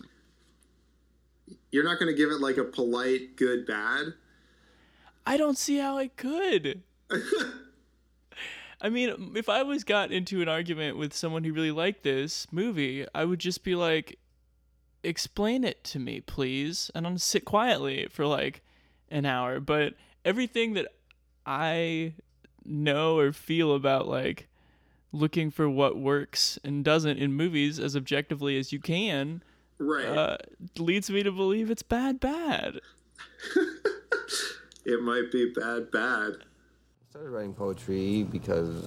[1.70, 4.14] you're not going to give it like a polite good bad
[5.26, 6.82] I don't see how I could.
[8.80, 12.46] I mean, if I was got into an argument with someone who really liked this
[12.50, 14.18] movie, I would just be like,
[15.02, 16.90] explain it to me, please.
[16.94, 18.62] And I'm gonna sit quietly for like
[19.10, 19.60] an hour.
[19.60, 20.88] But everything that
[21.46, 22.14] I
[22.64, 24.48] know or feel about like
[25.12, 29.42] looking for what works and doesn't in movies as objectively as you can
[29.78, 30.04] Right.
[30.06, 30.36] uh,
[30.78, 32.80] leads me to believe it's bad bad.
[34.84, 38.86] it might be bad bad I started writing poetry because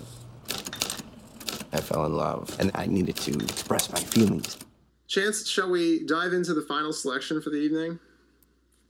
[1.74, 4.58] I fell in love and I needed to express my feelings.
[5.08, 8.00] Chance shall we dive into the final selection for the evening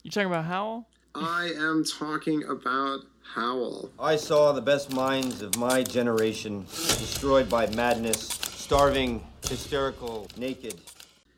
[0.02, 0.86] You talking about Howl?
[1.14, 3.00] i am talking about
[3.34, 10.74] howl I saw the best minds of my generation destroyed by madness, starving, hysterical, naked.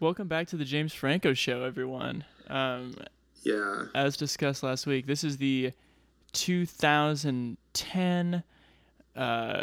[0.00, 2.24] Welcome back to the James Franco Show, everyone.
[2.48, 2.94] Um,
[3.42, 3.84] yeah.
[3.94, 5.72] As discussed last week, this is the
[6.32, 8.42] 2010.
[9.14, 9.62] Uh,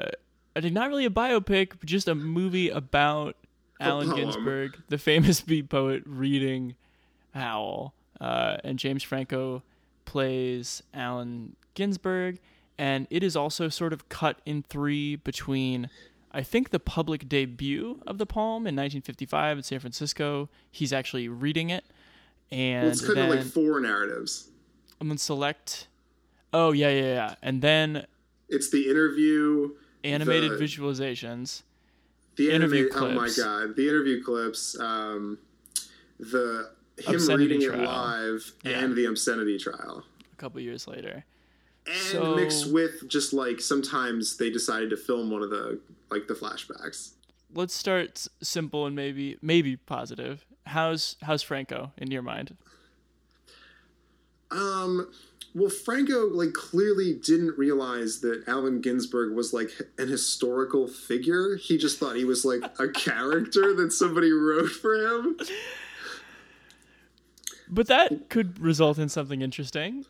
[0.55, 3.35] I think not really a biopic, but just a movie about
[3.83, 4.15] Allen.
[4.15, 6.75] Ginsberg, the famous beat poet, reading
[7.33, 7.93] Howl.
[8.19, 9.63] Uh, and James Franco
[10.05, 12.39] plays Allen Ginsberg,
[12.77, 15.89] and it is also sort of cut in three between.
[16.31, 20.49] I think the public debut of the poem in 1955 in San Francisco.
[20.71, 21.83] He's actually reading it,
[22.51, 24.49] and well, it's kind then of like four narratives
[24.99, 25.87] and then select.
[26.53, 28.05] Oh yeah, yeah, yeah, and then
[28.49, 29.71] it's the interview
[30.03, 31.63] animated the, visualizations,
[32.35, 35.37] the interview animate, oh my god the interview clips um,
[36.19, 37.81] the him Obscenity reading trial.
[37.81, 38.79] it live Yeah.
[38.79, 41.25] and the obscenity trial a couple years later.
[41.87, 45.79] and So- mixed with just like sometimes they decided to film one of the
[46.11, 47.11] like the flashbacks
[47.55, 50.43] Let's start simple and maybe maybe positive.
[50.65, 52.57] How's how's Franco in your mind?
[54.49, 55.11] Um,
[55.55, 61.55] well, Franco like clearly didn't realize that Allen Ginsberg was like an historical figure.
[61.57, 65.37] He just thought he was like a character that somebody wrote for him.
[67.69, 70.05] But that could result in something interesting.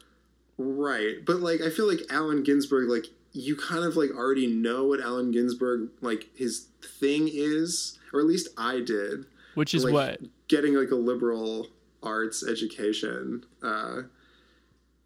[0.58, 4.86] Right, but like I feel like Allen Ginsberg, like you kind of like already know
[4.86, 6.68] what Allen Ginsberg like his
[7.00, 9.26] thing is, or at least I did.
[9.56, 10.22] Which is Like, what?
[10.48, 11.68] Getting like a liberal
[12.02, 13.46] arts education.
[13.62, 14.04] Uh,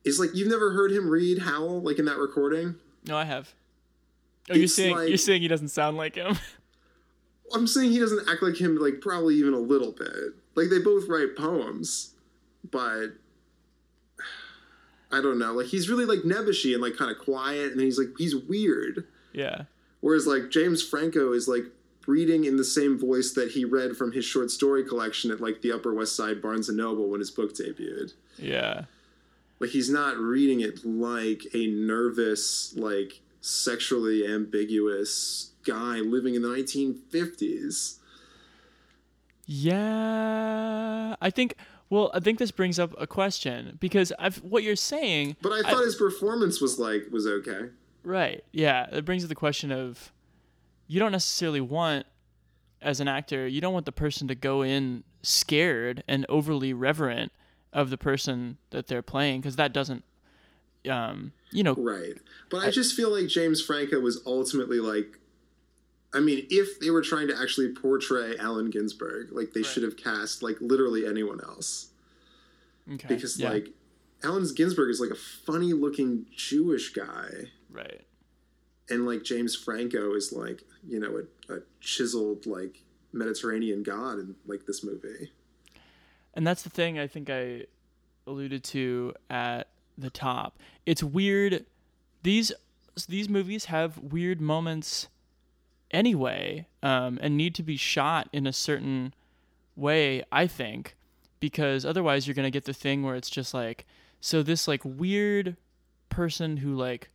[0.07, 2.75] is like you've never heard him read Howl like in that recording.
[3.07, 3.53] No, I have.
[4.49, 6.37] Oh, you're saying like- you're saying he doesn't sound like him.
[7.53, 10.33] I'm saying he doesn't act like him, like probably even a little bit.
[10.55, 12.13] Like they both write poems,
[12.71, 13.07] but
[15.11, 15.53] I don't know.
[15.53, 19.05] Like he's really like nebbishy and like kind of quiet, and he's like he's weird.
[19.33, 19.63] Yeah.
[20.01, 21.63] Whereas like James Franco is like
[22.05, 25.61] reading in the same voice that he read from his short story collection at like
[25.61, 28.13] the Upper West Side Barnes and Noble when his book debuted.
[28.37, 28.85] Yeah.
[29.59, 36.47] Like he's not reading it like a nervous, like sexually ambiguous guy living in the
[36.47, 37.97] 1950s.
[39.45, 41.55] Yeah, I think.
[41.89, 45.37] Well, I think this brings up a question because I've what you're saying.
[45.41, 47.69] But I thought his performance was like was okay.
[48.03, 48.43] Right.
[48.51, 50.11] Yeah, it brings up the question of
[50.87, 52.05] you don't necessarily want
[52.81, 57.31] as an actor, you don't want the person to go in scared and overly reverent
[57.77, 60.03] of the person that they're playing because that doesn't
[60.89, 62.15] um, you know right
[62.49, 65.19] but I, I just feel like james franco was ultimately like
[66.13, 69.65] i mean if they were trying to actually portray allen ginsberg like they right.
[69.65, 71.89] should have cast like literally anyone else
[72.91, 73.07] okay.
[73.07, 73.51] because yeah.
[73.51, 73.69] like
[74.23, 75.15] allen ginsberg is like a
[75.45, 77.29] funny looking jewish guy
[77.69, 78.01] right
[78.89, 82.81] and like james franco is like you know a, a chiseled like
[83.13, 85.31] mediterranean god in like this movie
[86.37, 87.65] and that's the thing I think I
[88.27, 89.67] alluded to at
[89.97, 90.59] the top.
[90.85, 91.65] It's weird.
[92.21, 92.53] These
[93.09, 95.07] these movies have weird moments
[95.89, 99.15] anyway, um, and need to be shot in a certain
[99.75, 100.23] way.
[100.31, 100.95] I think
[101.39, 103.87] because otherwise you're gonna get the thing where it's just like
[104.21, 105.57] so this like weird
[106.09, 107.09] person who like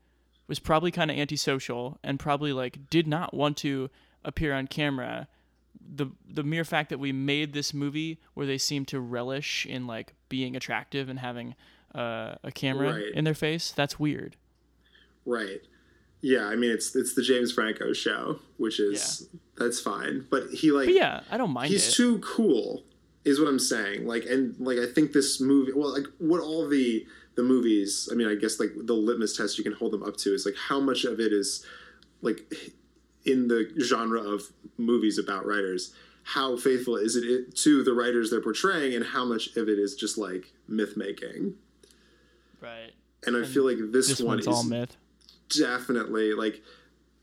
[0.48, 3.88] was probably kind of antisocial and probably like did not want to
[4.24, 5.28] appear on camera
[5.95, 9.86] the the mere fact that we made this movie where they seem to relish in
[9.86, 11.55] like being attractive and having
[11.95, 13.12] uh, a camera right.
[13.14, 14.36] in their face that's weird
[15.26, 15.61] right
[16.22, 19.40] yeah i mean it's it's the james franco show which is yeah.
[19.59, 21.93] that's fine but he like but yeah i don't mind he's it.
[21.93, 22.82] too cool
[23.24, 26.68] is what i'm saying like and like i think this movie well like what all
[26.68, 30.03] the the movies i mean i guess like the litmus test you can hold them
[30.03, 31.64] up to is like how much of it is
[32.22, 32.53] like
[33.24, 34.42] in the genre of
[34.78, 35.92] movies about writers
[36.24, 39.94] how faithful is it to the writers they're portraying and how much of it is
[39.94, 41.54] just like myth making?
[42.60, 42.92] Right.
[43.26, 44.96] And i and feel like this, this one is all myth.
[45.48, 46.62] definitely like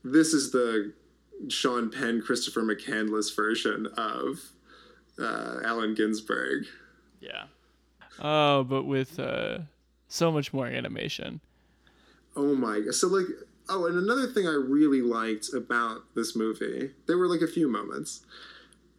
[0.04, 0.92] this is the
[1.48, 4.38] sean penn christopher mccandless version of
[5.18, 6.66] uh, allen ginsberg.
[7.20, 7.44] Yeah.
[8.18, 9.58] Oh but with uh,
[10.08, 11.40] so much more animation.
[12.36, 13.26] Oh my god so like
[13.72, 17.68] Oh, and another thing I really liked about this movie, there were like a few
[17.68, 18.26] moments.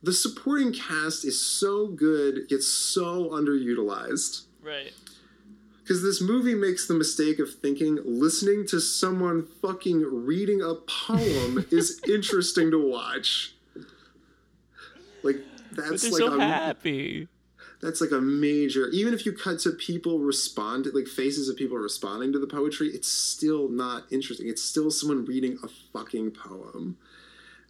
[0.01, 4.43] The supporting cast is so good, yet so underutilized.
[4.63, 4.93] Right.
[5.83, 11.65] Because this movie makes the mistake of thinking listening to someone fucking reading a poem
[11.71, 13.53] is interesting to watch.
[15.21, 15.41] Like
[15.73, 17.27] that's but they're like so a, happy
[17.81, 21.77] that's like a major even if you cut to people respond like faces of people
[21.77, 24.47] responding to the poetry it's still not interesting.
[24.47, 26.97] It's still someone reading a fucking poem.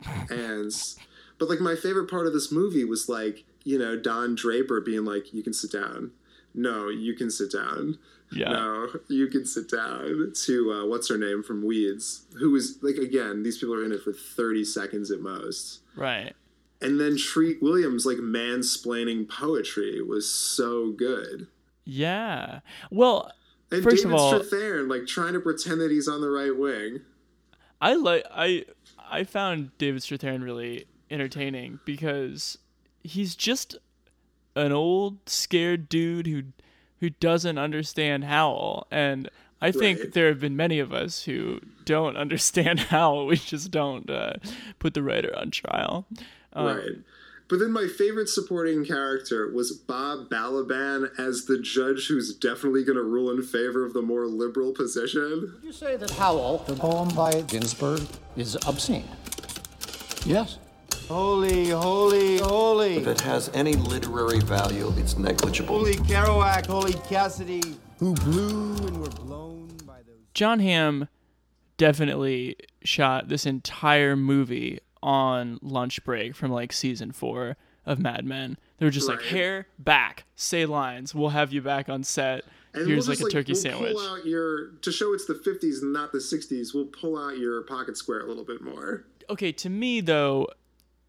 [0.30, 0.74] And
[1.38, 5.05] but like my favorite part of this movie was like you know don draper being
[5.05, 6.12] like you can sit down.
[6.55, 7.99] No you can sit down.
[8.32, 8.49] Yeah.
[8.49, 10.34] no you can sit down.
[10.45, 13.91] To uh, what's her name from weeds who is like again these people are in
[13.91, 15.82] it for 30 seconds at most.
[15.95, 16.34] Right
[16.82, 21.47] and then Treat Williams like mansplaining poetry was so good.
[21.86, 22.61] Yeah.
[22.89, 23.32] Well,
[23.71, 26.55] and first David of all, Strathairn like trying to pretend that he's on the right
[26.55, 27.01] wing.
[27.79, 28.65] I like I
[29.09, 32.57] I found David Strathairn really entertaining because
[33.03, 33.77] he's just
[34.55, 36.43] an old scared dude who
[36.99, 39.29] who doesn't understand Howl and
[39.61, 40.13] I think right.
[40.13, 43.27] there have been many of us who don't understand Howl.
[43.27, 44.34] We just don't uh,
[44.79, 46.07] put the writer on trial.
[46.54, 46.97] Um, right.
[47.52, 52.95] But then my favorite supporting character was Bob Balaban as the judge who's definitely going
[52.95, 55.56] to rule in favor of the more liberal position.
[55.56, 58.04] Would you say that Howl, the poem by Ginsberg,
[58.38, 59.04] is obscene?
[60.26, 60.60] Yes.
[61.10, 62.95] Holy, holy, holy.
[62.95, 65.76] If it has any literary value, it's negligible.
[65.76, 70.16] Holy Kerouac, holy Cassidy, who blew and were blown by those.
[70.34, 71.10] Jon Hamm
[71.76, 78.58] definitely shot this entire movie on lunch break from like season four of Mad Men.
[78.78, 79.18] They were just right.
[79.18, 81.14] like hair back, say lines.
[81.16, 82.43] We'll have you back on set.
[82.74, 83.93] And Here's we'll like a like, turkey we'll sandwich.
[83.93, 86.74] Pull out your to show it's the 50s and not the 60s.
[86.74, 89.06] We'll pull out your pocket square a little bit more.
[89.30, 90.47] Okay, to me though,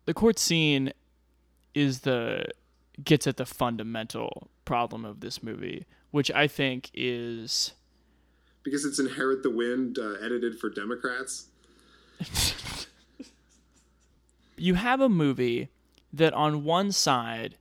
[0.07, 0.93] the court scene
[1.74, 2.47] is the
[3.03, 7.74] gets at the fundamental problem of this movie, which I think is
[8.62, 11.47] because it's Inherit the Wind uh, edited for Democrats.
[14.62, 15.68] you have a movie
[16.12, 17.56] that on one side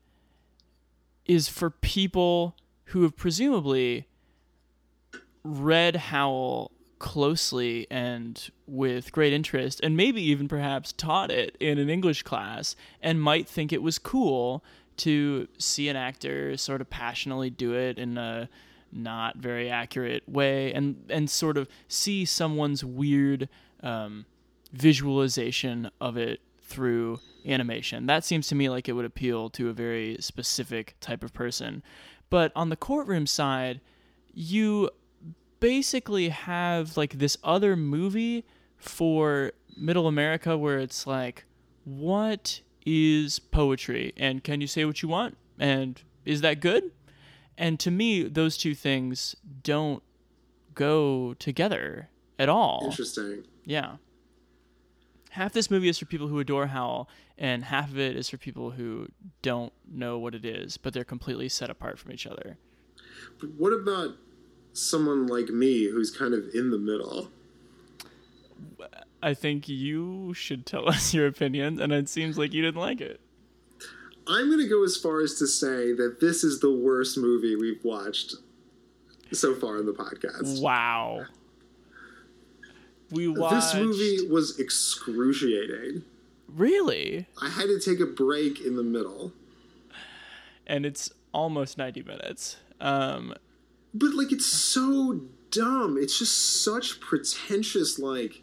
[1.26, 4.06] is for people who have presumably
[5.43, 11.89] read Howl closely and with great interest, and maybe even perhaps taught it in an
[11.89, 14.64] English class, and might think it was cool
[14.97, 18.47] to see an actor sort of passionately do it in a
[18.91, 23.49] not very accurate way, and and sort of see someone's weird
[23.82, 24.28] um,
[24.72, 26.41] visualization of it
[26.72, 28.06] through animation.
[28.06, 31.84] That seems to me like it would appeal to a very specific type of person.
[32.30, 33.82] But on the courtroom side,
[34.34, 34.90] you
[35.60, 38.46] basically have like this other movie
[38.78, 41.46] for middle America where it's like,
[41.84, 44.14] what is poetry?
[44.18, 45.38] And can you say what you want?
[45.60, 46.92] And is that good?
[47.58, 50.02] And to me, those two things don't
[50.74, 52.10] go together
[52.40, 52.86] at all.
[52.86, 53.44] Interesting.
[53.66, 53.98] Yeah.
[55.32, 57.08] Half this movie is for people who adore Howl,
[57.38, 59.08] and half of it is for people who
[59.42, 62.58] don't know what it is, but they're completely set apart from each other.
[63.40, 64.18] But what about
[64.74, 67.30] someone like me who's kind of in the middle?
[69.24, 73.00] I think you should tell us your opinion, and it seems like you didn't like
[73.00, 73.22] it.
[74.28, 77.56] I'm going to go as far as to say that this is the worst movie
[77.56, 78.36] we've watched
[79.32, 80.62] so far in the podcast.
[80.62, 81.26] Wow.
[83.12, 83.74] We watched...
[83.74, 86.03] This movie was excruciating.
[86.47, 87.28] Really?
[87.41, 89.34] I had to take a break in the middle.
[90.68, 92.57] And it's almost 90 minutes.
[92.80, 93.36] Um,
[93.93, 95.97] but like it's so dumb.
[95.99, 98.41] It's just such pretentious like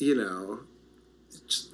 [0.00, 0.60] you know,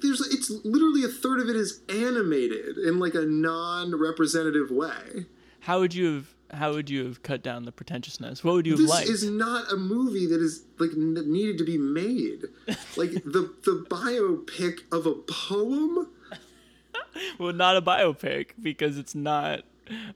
[0.01, 5.25] there's it's literally a third of it is animated in like a non-representative way.
[5.61, 8.43] How would you have how would you have cut down the pretentiousness?
[8.43, 9.07] What would you have liked?
[9.07, 12.43] this is not a movie that is like n- needed to be made.
[12.95, 16.09] like the the biopic of a poem.
[17.39, 19.63] well, not a biopic because it's not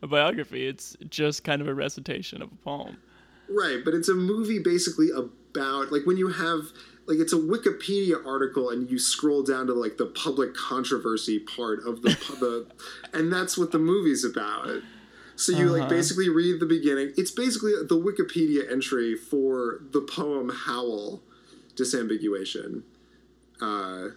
[0.01, 0.67] a biography.
[0.67, 2.97] It's just kind of a recitation of a poem.
[3.49, 6.71] Right, but it's a movie basically about like when you have
[7.07, 11.85] like it's a Wikipedia article and you scroll down to like the public controversy part
[11.85, 12.09] of the
[12.39, 12.67] the
[13.17, 14.81] and that's what the movie's about.
[15.41, 15.89] So you like Uh-huh.
[15.89, 17.13] basically read the beginning.
[17.17, 21.23] It's basically the Wikipedia entry for the poem Howl,
[21.75, 22.83] disambiguation.
[23.59, 24.09] Uh,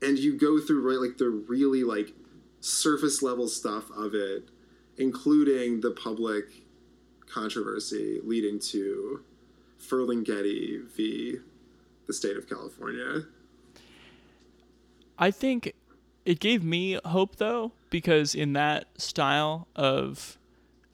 [0.00, 2.14] and you go through right like the really like
[2.60, 4.48] surface level stuff of it,
[4.96, 6.44] including the public
[7.26, 9.22] controversy leading to
[9.78, 11.36] Ferlinghetti v.
[12.06, 13.24] the state of California.
[15.18, 15.74] I think
[16.24, 20.36] it gave me hope though, because in that style of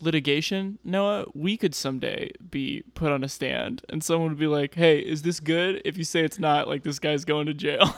[0.01, 4.75] litigation, Noah, we could someday be put on a stand and someone would be like,
[4.75, 5.81] Hey, is this good?
[5.85, 7.95] If you say it's not, like this guy's going to jail.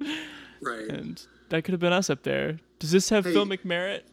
[0.60, 0.88] Right.
[0.88, 2.58] And that could have been us up there.
[2.80, 3.32] Does this have Hey.
[3.32, 4.08] filmic merit?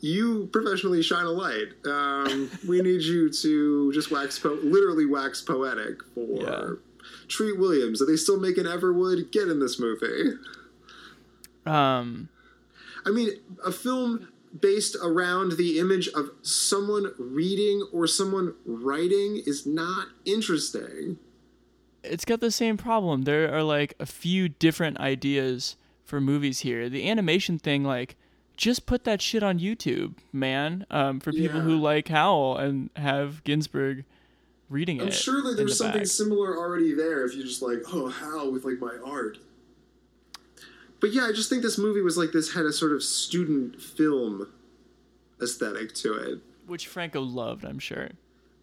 [0.00, 1.68] You professionally shine a light.
[1.86, 6.80] Um, we need you to just wax, po- literally wax poetic for
[7.28, 8.02] Treat Williams.
[8.02, 9.30] Are they still making Everwood?
[9.30, 10.32] Get in this movie.
[11.64, 12.28] Um,
[13.06, 13.30] I mean,
[13.64, 14.28] a film
[14.58, 21.18] based around the image of someone reading or someone writing is not interesting.
[22.02, 23.22] it's got the same problem.
[23.22, 26.88] There are like a few different ideas for movies here.
[26.88, 28.16] The animation thing, like,
[28.56, 30.86] just put that shit on YouTube, man.
[30.90, 34.04] Um, for people who like Howl and have Ginsberg
[34.68, 35.04] reading it.
[35.04, 36.06] I'm sure that there's the something back.
[36.06, 39.38] similar already there if you just like, oh, Howl with like my art.
[41.04, 43.78] But yeah, I just think this movie was like this had a sort of student
[43.82, 44.50] film
[45.42, 46.38] aesthetic to it.
[46.66, 48.08] which Franco loved, I'm sure.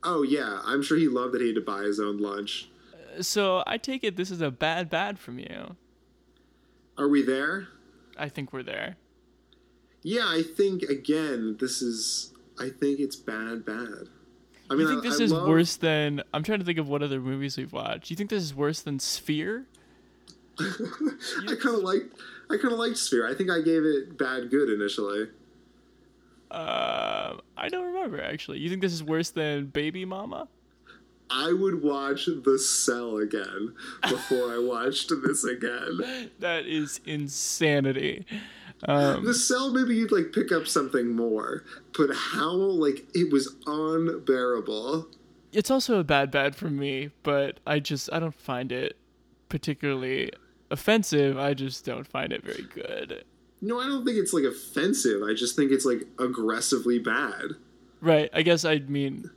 [0.03, 2.67] Oh yeah, I'm sure he loved that he had to buy his own lunch.
[2.93, 5.75] Uh, so I take it this is a bad bad from you.
[6.97, 7.67] Are we there?
[8.17, 8.95] I think we're there.
[10.01, 12.31] Yeah, I think again, this is.
[12.59, 14.09] I think it's bad, bad.
[14.67, 16.23] I mean, you think I, this I is love- worse than?
[16.33, 18.07] I'm trying to think of what other movies we've watched.
[18.07, 19.67] Do You think this is worse than Sphere?
[20.59, 22.03] I kind of like.
[22.49, 23.25] I kind of liked Sphere.
[23.27, 25.27] I think I gave it bad, good initially.
[26.49, 28.59] Uh, I don't remember actually.
[28.59, 30.47] You think this is worse than Baby Mama?
[31.29, 36.29] I would watch The Cell again before I watched this again.
[36.39, 38.25] That is insanity.
[38.83, 41.63] Um, the Cell, maybe you'd like pick up something more,
[41.97, 45.07] but Howl, like it was unbearable.
[45.53, 48.97] it's also a bad bad for me, but I just I don't find it
[49.51, 50.31] particularly
[50.71, 51.37] offensive.
[51.37, 53.25] I just don't find it very good.
[53.61, 55.21] No, I don't think it's like offensive.
[55.21, 57.51] I just think it's like aggressively bad.
[57.99, 58.29] Right.
[58.33, 59.29] I guess I mean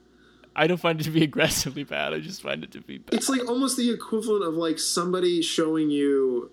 [0.57, 2.15] I don't find it to be aggressively bad.
[2.15, 3.13] I just find it to be bad.
[3.13, 6.51] It's like almost the equivalent of like somebody showing you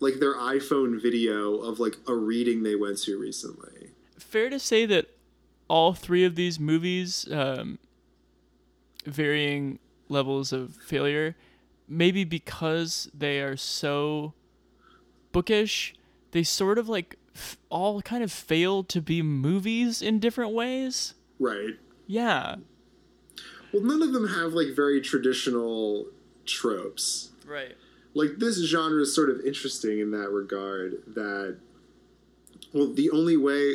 [0.00, 3.92] like their iPhone video of like a reading they went to recently.
[4.18, 5.06] Fair to say that
[5.68, 7.78] all three of these movies um,
[9.06, 11.36] varying levels of failure.
[11.88, 14.32] Maybe because they are so
[15.32, 15.94] bookish,
[16.30, 21.14] they sort of like f- all kind of fail to be movies in different ways.
[21.38, 21.74] Right.
[22.06, 22.56] Yeah.
[23.72, 26.06] Well, none of them have like very traditional
[26.46, 27.30] tropes.
[27.46, 27.76] Right.
[28.14, 31.58] Like this genre is sort of interesting in that regard that
[32.72, 33.74] well, the only way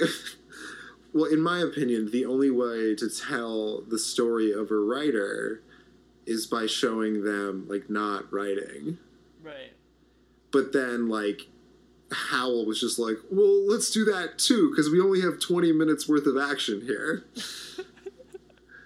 [1.14, 5.62] well, in my opinion, the only way to tell the story of a writer
[6.30, 9.00] is by showing them like not writing.
[9.42, 9.74] Right.
[10.52, 11.48] But then like
[12.12, 16.08] Howl was just like, "Well, let's do that too because we only have 20 minutes
[16.08, 17.26] worth of action here."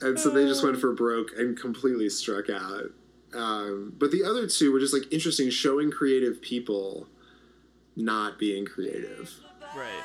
[0.00, 2.90] and so they just went for broke and completely struck out.
[3.34, 7.06] Um, but the other two were just like interesting, showing creative people
[7.96, 9.34] not being creative.
[9.76, 10.04] Right.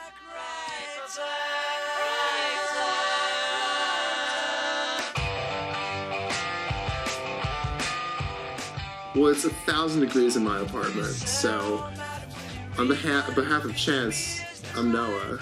[9.18, 11.84] Well, it's a thousand degrees in my apartment, so
[12.78, 14.44] on behalf, on behalf of Chance,
[14.76, 15.40] I'm Noah.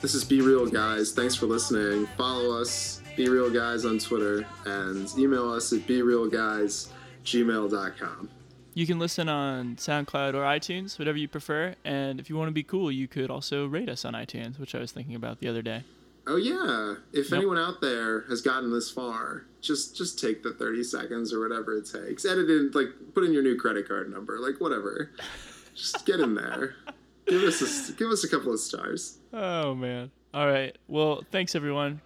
[0.00, 1.12] This is Be Real Guys.
[1.12, 2.06] Thanks for listening.
[2.16, 8.30] Follow us, Be Real Guys, on Twitter, and email us at BeRealGuys@gmail.com.
[8.72, 11.74] You can listen on SoundCloud or iTunes, whatever you prefer.
[11.84, 14.74] And if you want to be cool, you could also rate us on iTunes, which
[14.74, 15.82] I was thinking about the other day.
[16.26, 16.94] Oh yeah!
[17.12, 17.38] If nope.
[17.38, 21.76] anyone out there has gotten this far, just just take the thirty seconds or whatever
[21.76, 22.24] it takes.
[22.24, 25.10] Edit in, like, put in your new credit card number, like whatever.
[25.74, 26.76] just get in there.
[27.26, 27.60] give us
[27.90, 29.18] a, give us a couple of stars.
[29.32, 30.10] Oh man!
[30.32, 30.76] All right.
[30.88, 32.00] Well, thanks everyone.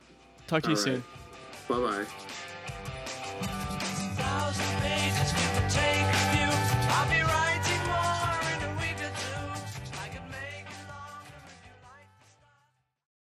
[0.48, 1.02] Talk to All you right.
[1.02, 1.04] soon.
[1.68, 2.04] Bye
[4.18, 4.97] bye.